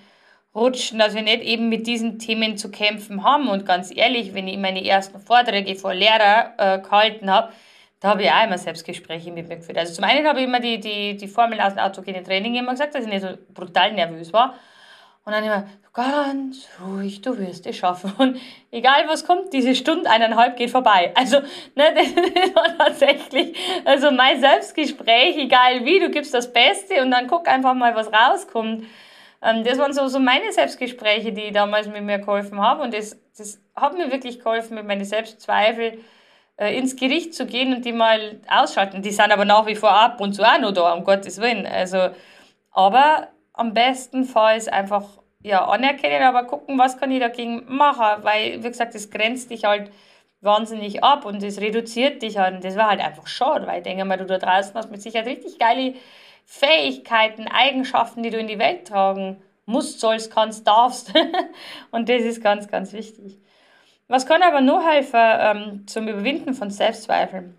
rutschen, 0.54 0.99
dass 0.99 1.14
wir 1.14 1.23
nicht 1.23 1.42
eben 1.42 1.68
mit 1.68 1.87
diesen 1.87 2.18
Themen 2.18 2.56
zu 2.56 2.71
kämpfen 2.71 3.25
haben. 3.25 3.49
Und 3.49 3.66
ganz 3.66 3.94
ehrlich, 3.94 4.35
wenn 4.35 4.49
ich 4.49 4.56
meine 4.56 4.85
ersten 4.85 5.18
Vorträge 5.18 5.75
vor 5.75 5.94
Lehrer 5.94 6.54
äh, 6.59 6.78
gehalten 6.78 7.30
habe, 7.30 7.52
da 8.00 8.11
habe 8.11 8.23
ich 8.23 8.30
auch 8.30 8.44
immer 8.44 8.59
Selbstgespräche 8.59 9.33
mit 9.33 9.49
mir 9.49 9.56
geführt. 9.56 9.78
Also 9.78 9.94
zum 9.94 10.04
einen 10.04 10.26
habe 10.26 10.40
ich 10.40 10.47
immer 10.47 10.61
die, 10.61 10.78
die, 10.78 11.16
die 11.16 11.28
Formel 11.28 11.61
aus 11.61 11.75
dem 11.75 11.78
autogenen 11.78 12.23
Training 12.23 12.54
immer 12.54 12.73
gesagt, 12.73 12.94
dass 12.94 13.04
ich 13.04 13.11
nicht 13.11 13.23
so 13.23 13.28
brutal 13.52 13.92
nervös 13.92 14.33
war. 14.33 14.54
Und 15.25 15.33
dann 15.33 15.45
immer, 15.45 15.66
ganz 15.95 16.69
ruhig, 16.85 17.23
du 17.23 17.38
wirst 17.38 17.66
es 17.66 17.76
schaffen. 17.76 18.12
Und 18.19 18.38
egal 18.71 19.04
was 19.07 19.25
kommt, 19.25 19.52
diese 19.52 19.75
Stunde 19.75 20.11
eineinhalb 20.11 20.57
geht 20.57 20.71
vorbei. 20.71 21.12
Also, 21.14 21.38
ne, 21.75 21.95
das, 21.95 22.54
war 22.54 22.76
tatsächlich, 22.76 23.57
also 23.85 24.11
mein 24.11 24.40
Selbstgespräch, 24.40 25.37
egal 25.37 25.85
wie, 25.85 26.00
du 26.00 26.11
gibst 26.11 26.35
das 26.35 26.52
Beste 26.52 27.00
und 27.00 27.11
dann 27.11 27.28
guck 27.28 27.49
einfach 27.49 27.75
mal, 27.75 27.95
was 27.95 28.12
rauskommt. 28.12 28.85
Ähm, 29.40 29.64
das 29.64 29.78
waren 29.78 29.93
so, 29.93 30.09
so 30.09 30.19
meine 30.19 30.52
Selbstgespräche, 30.52 31.33
die 31.33 31.52
damals 31.52 31.87
mit 31.87 32.02
mir 32.02 32.19
geholfen 32.19 32.61
haben. 32.61 32.81
Und 32.81 32.93
das, 32.93 33.16
das 33.38 33.62
hat 33.76 33.97
mir 33.97 34.11
wirklich 34.11 34.40
geholfen, 34.40 34.75
mit 34.75 34.87
meinen 34.87 35.04
Selbstzweifel 35.04 36.00
äh, 36.57 36.76
ins 36.76 36.97
Gericht 36.97 37.35
zu 37.35 37.47
gehen 37.47 37.73
und 37.73 37.85
die 37.85 37.93
mal 37.93 38.40
ausschalten. 38.49 39.00
Die 39.00 39.11
sind 39.11 39.33
aber 39.33 39.45
nach 39.45 39.66
wie 39.66 39.76
vor 39.76 39.93
ab 39.93 40.21
und 40.21 40.35
zu 40.35 40.43
auch 40.43 40.59
noch 40.59 40.73
da, 40.73 40.93
um 40.93 41.04
Gottes 41.04 41.40
Willen. 41.40 41.66
Also, 41.66 42.11
aber 42.73 43.28
am 43.55 43.73
besten 43.73 44.25
Fall 44.25 44.57
ist 44.57 44.71
einfach 44.71 45.05
ja, 45.43 45.65
anerkennen, 45.65 46.25
aber 46.25 46.45
gucken, 46.45 46.79
was 46.79 46.99
kann 46.99 47.11
ich 47.11 47.21
dagegen 47.21 47.65
machen, 47.69 48.23
weil, 48.23 48.63
wie 48.63 48.69
gesagt, 48.69 48.95
das 48.95 49.11
grenzt 49.11 49.51
dich 49.51 49.65
halt 49.65 49.91
wahnsinnig 50.41 51.03
ab 51.03 51.25
und 51.25 51.43
das 51.43 51.61
reduziert 51.61 52.23
dich 52.23 52.39
halt. 52.39 52.57
Und 52.57 52.65
das 52.65 52.77
war 52.77 52.89
halt 52.89 53.01
einfach 53.01 53.27
schade, 53.27 53.67
weil 53.67 53.79
ich 53.79 53.85
denke 53.85 54.05
mal, 54.05 54.19
du 54.19 54.27
da 54.27 54.39
draußen 54.39 54.75
hast 54.75 54.91
mit 54.91 55.03
Sicherheit 55.03 55.27
richtig 55.27 55.59
geile 55.59 55.95
Fähigkeiten, 56.45 57.49
Eigenschaften, 57.49 58.23
die 58.23 58.31
du 58.31 58.39
in 58.39 58.49
die 58.49 58.59
Welt 58.59 58.89
tragen 58.89 59.43
musst, 59.67 60.01
sollst, 60.01 60.31
kannst, 60.31 60.67
darfst. 60.67 61.13
und 61.91 62.09
das 62.09 62.23
ist 62.23 62.43
ganz, 62.43 62.69
ganz 62.69 62.93
wichtig. 62.93 63.39
Was 64.09 64.27
kann 64.27 64.43
aber 64.43 64.61
nur 64.61 64.87
helfen 64.87 65.21
ähm, 65.21 65.87
zum 65.87 66.09
Überwinden 66.09 66.55
von 66.55 66.71
Selbstzweifeln? 66.71 67.57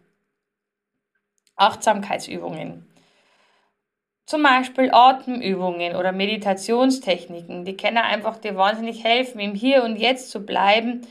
Achtsamkeitsübungen. 1.56 2.86
Zum 4.26 4.42
Beispiel 4.42 4.90
Atemübungen 4.92 5.96
oder 5.96 6.12
Meditationstechniken, 6.12 7.64
die 7.64 7.78
können 7.78 7.98
einfach 7.98 8.38
dir 8.38 8.56
wahnsinnig 8.56 9.04
helfen, 9.04 9.40
im 9.40 9.54
Hier 9.54 9.84
und 9.84 9.98
Jetzt 9.98 10.32
zu 10.32 10.44
bleiben 10.44 11.02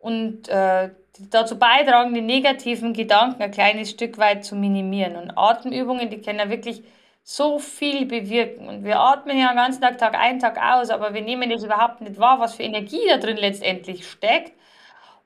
und 0.00 0.48
äh, 0.48 0.90
dazu 1.30 1.58
beitragen, 1.58 2.14
die 2.14 2.20
negativen 2.20 2.92
Gedanken 2.92 3.42
ein 3.42 3.50
kleines 3.50 3.90
Stück 3.90 4.18
weit 4.18 4.44
zu 4.44 4.54
minimieren. 4.54 5.16
Und 5.16 5.36
Atemübungen, 5.36 6.10
die 6.10 6.20
können 6.20 6.48
wirklich 6.48 6.82
so 7.22 7.58
viel 7.58 8.06
bewirken. 8.06 8.68
Und 8.68 8.84
wir 8.84 8.98
atmen 9.00 9.38
ja 9.38 9.48
den 9.48 9.56
ganzen 9.56 9.82
Tag, 9.82 9.98
Tag 9.98 10.14
ein, 10.14 10.38
Tag 10.38 10.58
aus, 10.62 10.90
aber 10.90 11.12
wir 11.12 11.22
nehmen 11.22 11.50
das 11.50 11.64
überhaupt 11.64 12.00
nicht 12.00 12.18
wahr, 12.18 12.40
was 12.40 12.54
für 12.54 12.62
Energie 12.62 13.00
da 13.08 13.18
drin 13.18 13.36
letztendlich 13.36 14.08
steckt. 14.08 14.52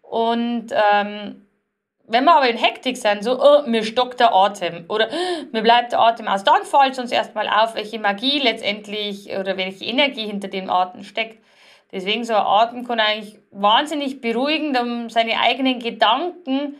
Und 0.02 0.68
ähm, 0.72 1.46
wenn 2.06 2.24
wir 2.24 2.36
aber 2.36 2.48
in 2.48 2.56
Hektik 2.56 2.96
sind, 2.96 3.24
so, 3.24 3.40
oh, 3.40 3.66
mir 3.66 3.82
stockt 3.82 4.20
der 4.20 4.34
Atem 4.34 4.84
oder 4.88 5.08
oh, 5.10 5.44
mir 5.52 5.62
bleibt 5.62 5.92
der 5.92 6.00
Atem 6.00 6.28
aus, 6.28 6.44
dann 6.44 6.64
fällt 6.64 6.92
es 6.92 6.98
uns 6.98 7.12
erstmal 7.12 7.48
auf, 7.48 7.74
welche 7.74 7.98
Magie 7.98 8.38
letztendlich 8.40 9.30
oder 9.36 9.56
welche 9.56 9.84
Energie 9.84 10.26
hinter 10.26 10.48
dem 10.48 10.68
Atem 10.68 11.02
steckt. 11.02 11.42
Deswegen 11.92 12.24
so 12.24 12.34
ein 12.34 12.42
Atem 12.42 12.86
kann 12.86 13.00
eigentlich 13.00 13.38
wahnsinnig 13.50 14.20
beruhigend, 14.20 14.78
um 14.80 15.08
seine 15.08 15.38
eigenen 15.40 15.78
Gedanken 15.78 16.76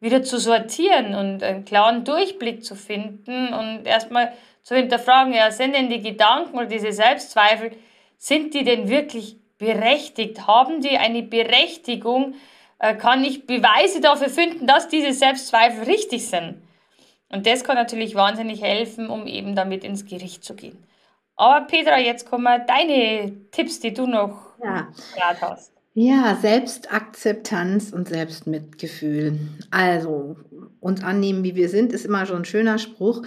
wieder 0.00 0.22
zu 0.22 0.38
sortieren 0.38 1.14
und 1.14 1.42
einen 1.42 1.64
klaren 1.64 2.04
Durchblick 2.04 2.64
zu 2.64 2.76
finden 2.76 3.52
und 3.52 3.84
erstmal 3.84 4.32
zu 4.62 4.76
hinterfragen, 4.76 5.32
ja, 5.32 5.50
sind 5.50 5.74
denn 5.74 5.88
die 5.88 6.02
Gedanken 6.02 6.56
oder 6.56 6.66
diese 6.66 6.92
Selbstzweifel, 6.92 7.72
sind 8.18 8.54
die 8.54 8.62
denn 8.62 8.88
wirklich 8.88 9.36
berechtigt? 9.56 10.46
Haben 10.46 10.82
die 10.82 10.98
eine 10.98 11.22
Berechtigung? 11.22 12.34
Äh, 12.78 12.94
kann 12.94 13.24
ich 13.24 13.46
Beweise 13.46 14.00
dafür 14.00 14.28
finden, 14.28 14.66
dass 14.66 14.88
diese 14.88 15.12
Selbstzweifel 15.12 15.84
richtig 15.84 16.28
sind? 16.28 16.62
Und 17.30 17.46
das 17.46 17.64
kann 17.64 17.76
natürlich 17.76 18.14
wahnsinnig 18.14 18.62
helfen, 18.62 19.10
um 19.10 19.26
eben 19.26 19.54
damit 19.54 19.84
ins 19.84 20.06
Gericht 20.06 20.44
zu 20.44 20.54
gehen. 20.54 20.78
Aber 21.36 21.66
Petra, 21.66 21.98
jetzt 21.98 22.28
kommen 22.28 22.46
deine 22.66 23.32
Tipps, 23.50 23.80
die 23.80 23.94
du 23.94 24.06
noch 24.06 24.54
ja. 24.62 24.88
hast. 25.40 25.72
Ja, 25.94 26.36
Selbstakzeptanz 26.40 27.92
und 27.92 28.08
Selbstmitgefühl. 28.08 29.38
Also, 29.70 30.36
uns 30.80 31.02
annehmen, 31.02 31.44
wie 31.44 31.56
wir 31.56 31.68
sind, 31.68 31.92
ist 31.92 32.06
immer 32.06 32.24
schon 32.26 32.38
ein 32.38 32.44
schöner 32.44 32.78
Spruch. 32.78 33.22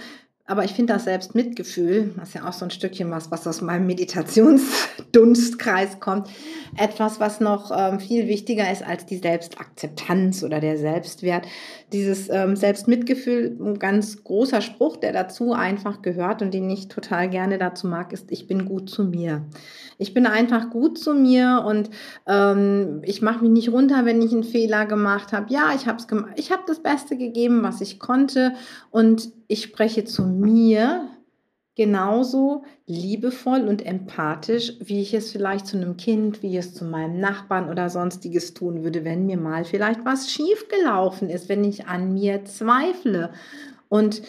Aber 0.46 0.64
ich 0.64 0.72
finde 0.72 0.94
das 0.94 1.04
Selbstmitgefühl, 1.04 2.14
das 2.16 2.28
ist 2.28 2.34
ja 2.34 2.48
auch 2.48 2.52
so 2.52 2.64
ein 2.64 2.70
Stückchen 2.70 3.10
was, 3.10 3.30
was 3.30 3.46
aus 3.46 3.60
meinem 3.60 3.86
Meditationsdunstkreis 3.86 6.00
kommt, 6.00 6.28
etwas, 6.76 7.20
was 7.20 7.40
noch 7.40 7.70
ähm, 7.74 8.00
viel 8.00 8.28
wichtiger 8.28 8.70
ist 8.70 8.82
als 8.82 9.04
die 9.04 9.18
Selbstakzeptanz 9.18 10.42
oder 10.42 10.60
der 10.60 10.78
Selbstwert. 10.78 11.46
Dieses 11.92 12.30
ähm, 12.30 12.56
Selbstmitgefühl, 12.56 13.58
ein 13.60 13.78
ganz 13.78 14.24
großer 14.24 14.62
Spruch, 14.62 14.96
der 14.96 15.12
dazu 15.12 15.52
einfach 15.52 16.00
gehört 16.00 16.40
und 16.40 16.54
den 16.54 16.70
ich 16.70 16.88
total 16.88 17.28
gerne 17.28 17.58
dazu 17.58 17.86
mag, 17.86 18.12
ist, 18.12 18.32
ich 18.32 18.46
bin 18.46 18.64
gut 18.64 18.88
zu 18.88 19.04
mir. 19.04 19.44
Ich 19.98 20.14
bin 20.14 20.26
einfach 20.26 20.70
gut 20.70 20.98
zu 20.98 21.14
mir 21.14 21.62
und 21.66 21.90
ähm, 22.26 23.02
ich 23.04 23.20
mache 23.20 23.42
mich 23.42 23.50
nicht 23.50 23.68
runter, 23.70 24.06
wenn 24.06 24.22
ich 24.22 24.32
einen 24.32 24.44
Fehler 24.44 24.86
gemacht 24.86 25.32
habe. 25.32 25.52
Ja, 25.52 25.72
ich 25.76 25.86
habe 25.86 26.02
ich 26.36 26.50
hab 26.50 26.66
das 26.66 26.82
Beste 26.82 27.18
gegeben, 27.18 27.62
was 27.62 27.82
ich 27.82 28.00
konnte 28.00 28.54
und 28.90 29.30
ich 29.46 29.62
spreche 29.62 30.04
zu 30.04 30.22
mir 30.22 31.08
genauso 31.74 32.64
liebevoll 32.86 33.66
und 33.66 33.84
empathisch, 33.84 34.74
wie 34.80 35.00
ich 35.00 35.14
es 35.14 35.32
vielleicht 35.32 35.66
zu 35.66 35.76
einem 35.76 35.96
Kind, 35.96 36.42
wie 36.42 36.50
ich 36.50 36.56
es 36.56 36.74
zu 36.74 36.84
meinem 36.84 37.18
Nachbarn 37.18 37.70
oder 37.70 37.88
sonstiges 37.88 38.52
tun 38.52 38.84
würde, 38.84 39.04
wenn 39.04 39.26
mir 39.26 39.38
mal 39.38 39.64
vielleicht 39.64 40.04
was 40.04 40.30
schiefgelaufen 40.30 41.30
ist, 41.30 41.48
wenn 41.48 41.64
ich 41.64 41.86
an 41.86 42.12
mir 42.12 42.44
zweifle. 42.44 43.32
Und 43.88 44.22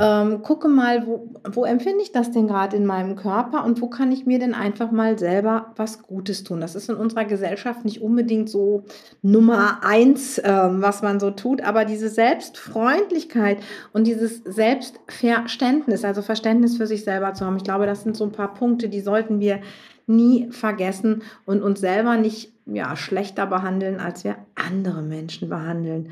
ähm, 0.00 0.40
gucke 0.42 0.68
mal, 0.68 1.06
wo, 1.06 1.28
wo 1.52 1.64
empfinde 1.66 2.02
ich 2.02 2.10
das 2.10 2.30
denn 2.30 2.48
gerade 2.48 2.74
in 2.74 2.86
meinem 2.86 3.16
Körper 3.16 3.64
und 3.66 3.82
wo 3.82 3.88
kann 3.88 4.10
ich 4.10 4.24
mir 4.24 4.38
denn 4.38 4.54
einfach 4.54 4.90
mal 4.90 5.18
selber 5.18 5.72
was 5.76 6.02
Gutes 6.02 6.42
tun. 6.42 6.62
Das 6.62 6.74
ist 6.74 6.88
in 6.88 6.96
unserer 6.96 7.26
Gesellschaft 7.26 7.84
nicht 7.84 8.00
unbedingt 8.00 8.48
so 8.48 8.84
Nummer 9.20 9.84
eins, 9.84 10.40
ähm, 10.42 10.80
was 10.80 11.02
man 11.02 11.20
so 11.20 11.30
tut, 11.30 11.60
aber 11.60 11.84
diese 11.84 12.08
Selbstfreundlichkeit 12.08 13.58
und 13.92 14.06
dieses 14.06 14.42
Selbstverständnis, 14.44 16.04
also 16.04 16.22
Verständnis 16.22 16.78
für 16.78 16.86
sich 16.86 17.04
selber 17.04 17.34
zu 17.34 17.44
haben, 17.44 17.58
ich 17.58 17.64
glaube, 17.64 17.84
das 17.84 18.02
sind 18.02 18.16
so 18.16 18.24
ein 18.24 18.32
paar 18.32 18.54
Punkte, 18.54 18.88
die 18.88 19.00
sollten 19.00 19.38
wir 19.38 19.60
nie 20.06 20.50
vergessen 20.50 21.22
und 21.44 21.62
uns 21.62 21.78
selber 21.80 22.16
nicht 22.16 22.52
ja, 22.64 22.96
schlechter 22.96 23.46
behandeln, 23.46 24.00
als 24.00 24.24
wir 24.24 24.36
andere 24.54 25.02
Menschen 25.02 25.50
behandeln. 25.50 26.10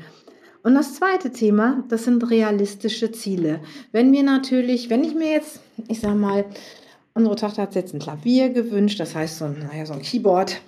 Und 0.61 0.75
das 0.75 0.95
zweite 0.95 1.31
Thema, 1.31 1.83
das 1.87 2.03
sind 2.03 2.29
realistische 2.29 3.11
Ziele. 3.11 3.61
Wenn 3.91 4.11
wir 4.11 4.23
natürlich, 4.23 4.89
wenn 4.89 5.03
ich 5.03 5.15
mir 5.15 5.31
jetzt, 5.31 5.61
ich 5.87 6.01
sag 6.01 6.15
mal, 6.15 6.45
unsere 7.13 7.35
Tochter 7.35 7.63
hat 7.63 7.75
jetzt 7.75 7.93
ein 7.93 7.99
Klavier 7.99 8.49
gewünscht, 8.49 8.99
das 8.99 9.15
heißt 9.15 9.39
so 9.39 9.45
ein, 9.45 9.59
naja, 9.59 9.85
so 9.85 9.93
ein 9.93 10.01
Keyboard. 10.01 10.61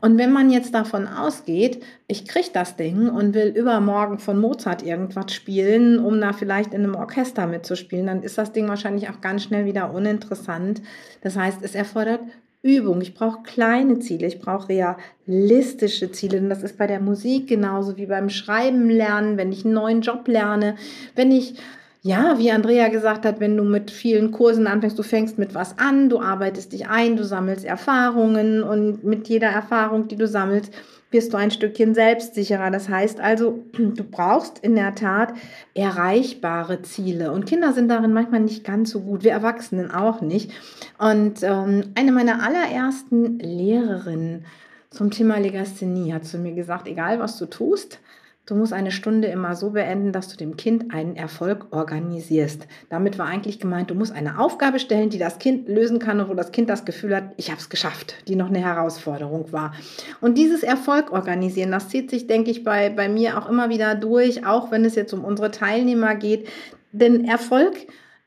Und 0.00 0.18
wenn 0.18 0.32
man 0.32 0.50
jetzt 0.50 0.74
davon 0.74 1.06
ausgeht, 1.06 1.82
ich 2.06 2.26
kriege 2.26 2.50
das 2.52 2.76
Ding 2.76 3.08
und 3.08 3.34
will 3.34 3.48
übermorgen 3.48 4.18
von 4.18 4.38
Mozart 4.38 4.82
irgendwas 4.82 5.32
spielen, 5.32 5.98
um 5.98 6.20
da 6.20 6.32
vielleicht 6.32 6.74
in 6.74 6.84
einem 6.84 6.94
Orchester 6.94 7.46
mitzuspielen, 7.46 8.06
dann 8.06 8.22
ist 8.22 8.38
das 8.38 8.52
Ding 8.52 8.68
wahrscheinlich 8.68 9.08
auch 9.08 9.20
ganz 9.20 9.44
schnell 9.44 9.64
wieder 9.64 9.92
uninteressant. 9.92 10.82
Das 11.22 11.36
heißt, 11.36 11.58
es 11.62 11.74
erfordert 11.74 12.20
Übung. 12.62 13.00
Ich 13.00 13.14
brauche 13.14 13.42
kleine 13.42 13.98
Ziele, 14.00 14.26
ich 14.26 14.40
brauche 14.40 14.68
realistische 14.68 16.10
Ziele. 16.10 16.38
Und 16.38 16.48
das 16.48 16.62
ist 16.62 16.76
bei 16.76 16.86
der 16.86 17.00
Musik 17.00 17.46
genauso 17.46 17.96
wie 17.96 18.06
beim 18.06 18.30
Schreiben 18.30 18.90
lernen, 18.90 19.36
wenn 19.36 19.52
ich 19.52 19.64
einen 19.64 19.74
neuen 19.74 20.00
Job 20.00 20.26
lerne, 20.26 20.76
wenn 21.14 21.30
ich 21.30 21.54
ja, 22.02 22.38
wie 22.38 22.52
Andrea 22.52 22.88
gesagt 22.88 23.24
hat, 23.24 23.40
wenn 23.40 23.56
du 23.56 23.64
mit 23.64 23.90
vielen 23.90 24.30
Kursen 24.30 24.66
anfängst, 24.68 24.98
du 24.98 25.02
fängst 25.02 25.36
mit 25.36 25.54
was 25.54 25.78
an, 25.78 26.08
du 26.08 26.20
arbeitest 26.20 26.72
dich 26.72 26.88
ein, 26.88 27.16
du 27.16 27.24
sammelst 27.24 27.64
Erfahrungen 27.64 28.62
und 28.62 29.02
mit 29.02 29.28
jeder 29.28 29.48
Erfahrung, 29.48 30.06
die 30.06 30.16
du 30.16 30.28
sammelst, 30.28 30.72
wirst 31.10 31.32
du 31.32 31.36
ein 31.36 31.50
Stückchen 31.50 31.94
selbstsicherer. 31.94 32.70
Das 32.70 32.88
heißt 32.88 33.20
also, 33.20 33.64
du 33.72 34.04
brauchst 34.04 34.58
in 34.58 34.74
der 34.74 34.94
Tat 34.94 35.34
erreichbare 35.74 36.82
Ziele. 36.82 37.32
Und 37.32 37.46
Kinder 37.46 37.72
sind 37.72 37.88
darin 37.88 38.12
manchmal 38.12 38.40
nicht 38.40 38.64
ganz 38.64 38.90
so 38.90 39.00
gut, 39.00 39.24
wir 39.24 39.32
Erwachsenen 39.32 39.90
auch 39.90 40.20
nicht. 40.20 40.50
Und 40.98 41.42
ähm, 41.42 41.92
eine 41.94 42.12
meiner 42.12 42.42
allerersten 42.42 43.38
Lehrerinnen 43.38 44.44
zum 44.90 45.10
Thema 45.10 45.38
Legasthenie 45.38 46.12
hat 46.12 46.24
zu 46.24 46.38
mir 46.38 46.52
gesagt, 46.52 46.88
egal 46.88 47.18
was 47.18 47.38
du 47.38 47.46
tust, 47.46 48.00
Du 48.48 48.54
musst 48.54 48.72
eine 48.72 48.92
Stunde 48.92 49.28
immer 49.28 49.54
so 49.54 49.72
beenden, 49.72 50.10
dass 50.10 50.28
du 50.28 50.38
dem 50.38 50.56
Kind 50.56 50.94
einen 50.94 51.16
Erfolg 51.16 51.66
organisierst. 51.70 52.66
Damit 52.88 53.18
war 53.18 53.26
eigentlich 53.26 53.60
gemeint, 53.60 53.90
du 53.90 53.94
musst 53.94 54.14
eine 54.14 54.40
Aufgabe 54.40 54.78
stellen, 54.78 55.10
die 55.10 55.18
das 55.18 55.38
Kind 55.38 55.68
lösen 55.68 55.98
kann 55.98 56.18
und 56.18 56.30
wo 56.30 56.34
das 56.34 56.50
Kind 56.50 56.70
das 56.70 56.86
Gefühl 56.86 57.14
hat, 57.14 57.24
ich 57.36 57.50
habe 57.50 57.60
es 57.60 57.68
geschafft, 57.68 58.14
die 58.26 58.36
noch 58.36 58.48
eine 58.48 58.60
Herausforderung 58.60 59.52
war. 59.52 59.74
Und 60.22 60.38
dieses 60.38 60.62
Erfolg 60.62 61.12
organisieren, 61.12 61.70
das 61.70 61.90
zieht 61.90 62.08
sich, 62.08 62.26
denke 62.26 62.50
ich, 62.50 62.64
bei, 62.64 62.88
bei 62.88 63.10
mir 63.10 63.36
auch 63.36 63.50
immer 63.50 63.68
wieder 63.68 63.94
durch, 63.94 64.46
auch 64.46 64.70
wenn 64.70 64.86
es 64.86 64.94
jetzt 64.94 65.12
um 65.12 65.26
unsere 65.26 65.50
Teilnehmer 65.50 66.14
geht. 66.14 66.48
Denn 66.90 67.26
Erfolg 67.26 67.74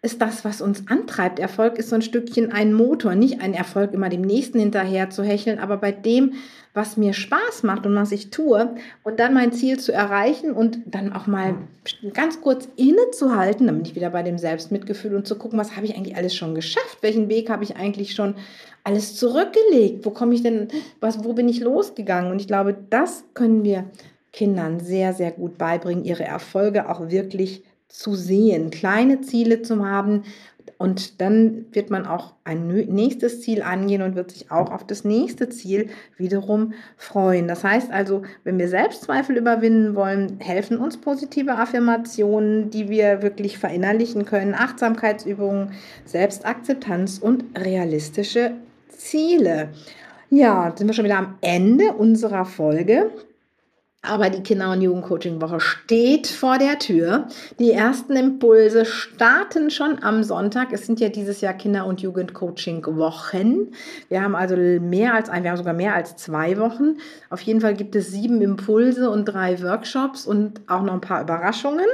ist 0.04 0.20
das, 0.20 0.44
was 0.44 0.62
uns 0.62 0.88
antreibt. 0.88 1.38
Erfolg 1.38 1.78
ist 1.78 1.90
so 1.90 1.96
ein 1.96 2.02
Stückchen 2.02 2.52
ein 2.52 2.74
Motor, 2.74 3.14
nicht 3.14 3.40
ein 3.42 3.54
Erfolg, 3.54 3.94
immer 3.94 4.10
dem 4.10 4.22
Nächsten 4.22 4.60
hinterher 4.60 5.12
zu 5.12 5.24
hecheln, 5.24 5.60
aber 5.60 5.78
bei 5.78 5.92
dem, 5.92 6.34
was 6.74 6.98
mir 6.98 7.14
Spaß 7.14 7.62
macht 7.64 7.86
und 7.86 7.96
was 7.96 8.12
ich 8.12 8.32
tue 8.32 8.76
und 9.04 9.20
dann 9.20 9.36
mein 9.36 9.52
Ziel 9.52 9.80
zu 9.80 9.92
erreichen 9.92 10.54
und 10.54 10.80
dann 10.86 11.14
auch 11.14 11.28
mal 11.28 11.56
ganz 12.14 12.42
kurz 12.42 12.68
innezuhalten, 12.78 13.68
dann 13.68 13.76
bin 13.76 13.86
ich 13.86 13.96
wieder 13.96 14.10
bei 14.10 14.24
dem 14.24 14.40
Selbstmitgefühl 14.40 15.14
und 15.14 15.28
zu 15.28 15.36
gucken, 15.36 15.60
was 15.60 15.76
habe 15.76 15.86
ich 15.86 15.96
eigentlich 15.96 16.16
alles 16.16 16.36
schon 16.36 16.56
geschafft, 16.56 16.98
welchen 17.02 17.30
Weg 17.30 17.52
habe 17.52 17.64
ich 17.64 17.76
eigentlich 17.76 18.14
schon 18.16 18.34
alles 18.84 19.16
zurückgelegt, 19.16 20.04
wo 20.04 20.10
komme 20.10 20.34
ich 20.34 20.42
denn, 20.42 20.70
was, 21.00 21.24
wo 21.24 21.34
bin 21.34 21.48
ich 21.48 21.60
losgegangen? 21.60 22.32
Und 22.32 22.42
ich 22.42 22.48
glaube, 22.48 22.76
das 22.90 23.24
können 23.36 23.64
wir 23.64 23.86
Kindern 24.34 24.80
sehr, 24.80 25.14
sehr 25.14 25.30
gut 25.30 25.60
beibringen, 25.60 26.06
ihre 26.06 26.24
Erfolge 26.24 26.90
auch 26.90 27.10
wirklich 27.10 27.64
zu 27.92 28.16
sehen, 28.16 28.72
kleine 28.72 29.22
Ziele 29.22 29.62
zu 29.62 29.86
haben 29.86 30.24
und 30.82 31.22
dann 31.22 31.66
wird 31.74 31.92
man 31.92 32.08
auch 32.08 32.34
ein 32.44 32.68
nächstes 32.68 33.42
Ziel 33.42 33.62
angehen 33.62 34.02
und 34.02 34.16
wird 34.16 34.32
sich 34.32 34.50
auch 34.50 34.72
auf 34.72 34.84
das 34.84 35.06
nächste 35.06 35.48
Ziel 35.48 35.90
wiederum 36.18 36.74
freuen. 36.98 37.48
Das 37.48 37.64
heißt 37.64 37.92
also, 37.92 38.24
wenn 38.44 38.58
wir 38.58 38.68
Selbstzweifel 38.68 39.38
überwinden 39.38 39.94
wollen, 39.94 40.40
helfen 40.40 40.80
uns 40.80 40.98
positive 40.98 41.52
Affirmationen, 41.52 42.72
die 42.72 42.90
wir 42.90 43.22
wirklich 43.22 43.60
verinnerlichen 43.60 44.26
können, 44.26 44.56
Achtsamkeitsübungen, 44.56 45.74
Selbstakzeptanz 46.06 47.20
und 47.20 47.46
realistische 47.56 48.54
Ziele. 48.90 49.70
Ja, 50.32 50.74
sind 50.76 50.88
wir 50.88 50.96
schon 50.96 51.06
wieder 51.06 51.20
am 51.20 51.36
Ende 51.42 51.94
unserer 51.94 52.46
Folge. 52.46 53.12
Aber 54.04 54.32
die 54.32 54.42
Kinder- 54.42 54.72
und 54.72 54.82
Jugendcoaching-Woche 54.82 55.60
steht 55.60 56.26
vor 56.26 56.58
der 56.58 56.80
Tür. 56.80 57.28
Die 57.60 57.72
ersten 57.72 58.16
Impulse 58.16 58.84
starten 58.84 59.70
schon 59.70 60.02
am 60.02 60.24
Sonntag. 60.24 60.74
Es 60.74 60.88
sind 60.88 61.00
ja 61.00 61.10
dieses 61.10 61.40
Jahr 61.42 61.54
Kinder- 61.54 61.86
und 61.86 62.02
Jugendcoaching-Wochen. 62.02 63.74
Wir 64.10 64.24
haben 64.24 64.36
also 64.36 64.56
mehr 64.56 65.14
als 65.14 65.30
ein, 65.30 65.44
wir 65.44 65.52
haben 65.52 65.58
sogar 65.58 65.76
mehr 65.76 65.94
als 65.94 66.16
zwei 66.16 66.58
Wochen. 66.58 66.98
Auf 67.30 67.42
jeden 67.42 67.62
Fall 67.62 67.76
gibt 67.76 67.96
es 67.96 68.10
sieben 68.10 68.42
Impulse 68.42 69.08
und 69.12 69.26
drei 69.26 69.62
Workshops 69.62 70.26
und 70.26 70.62
auch 70.68 70.82
noch 70.82 70.94
ein 70.94 71.02
paar 71.02 71.22
Überraschungen. 71.22 71.86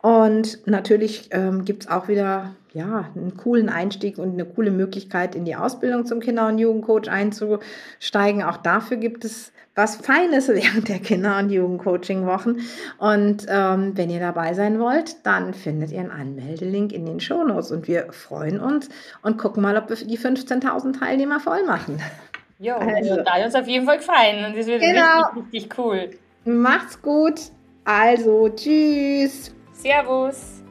Und 0.00 0.64
natürlich 0.66 1.28
ähm, 1.32 1.64
gibt 1.64 1.84
es 1.84 1.90
auch 1.90 2.06
wieder 2.06 2.54
ja, 2.74 3.10
einen 3.14 3.36
coolen 3.36 3.68
Einstieg 3.68 4.18
und 4.18 4.32
eine 4.32 4.44
coole 4.44 4.70
Möglichkeit, 4.70 5.34
in 5.34 5.44
die 5.44 5.56
Ausbildung 5.56 6.06
zum 6.06 6.20
Kinder- 6.20 6.48
und 6.48 6.58
Jugendcoach 6.58 7.08
einzusteigen. 7.08 8.42
Auch 8.42 8.56
dafür 8.56 8.96
gibt 8.96 9.24
es 9.24 9.52
was 9.74 9.96
Feines 9.96 10.48
während 10.48 10.88
der 10.88 10.98
Kinder- 10.98 11.38
und 11.38 11.50
Jugendcoaching-Wochen. 11.50 12.60
Und 12.98 13.46
ähm, 13.48 13.92
wenn 13.96 14.10
ihr 14.10 14.20
dabei 14.20 14.54
sein 14.54 14.78
wollt, 14.78 15.24
dann 15.24 15.54
findet 15.54 15.92
ihr 15.92 16.00
einen 16.00 16.10
Anmeldelink 16.10 16.92
in 16.92 17.06
den 17.06 17.20
Shownotes. 17.20 17.70
Und 17.70 17.88
wir 17.88 18.12
freuen 18.12 18.60
uns 18.60 18.88
und 19.22 19.38
gucken 19.38 19.62
mal, 19.62 19.76
ob 19.76 19.88
wir 19.88 19.96
die 19.96 20.18
15.000 20.18 20.98
Teilnehmer 20.98 21.40
voll 21.40 21.64
machen. 21.64 22.00
Jo, 22.58 22.76
also, 22.76 23.16
da 23.16 23.32
hat 23.32 23.44
uns 23.44 23.56
auf 23.56 23.66
jeden 23.66 23.84
Fall 23.86 23.96
gefallen 23.96 24.44
und 24.44 24.56
das 24.56 24.68
wird 24.68 24.80
genau. 24.80 25.32
richtig, 25.34 25.64
richtig 25.64 25.78
cool. 25.78 26.10
Macht's 26.44 27.02
gut. 27.02 27.40
Also, 27.84 28.50
tschüss. 28.50 29.52
Servus. 29.72 30.61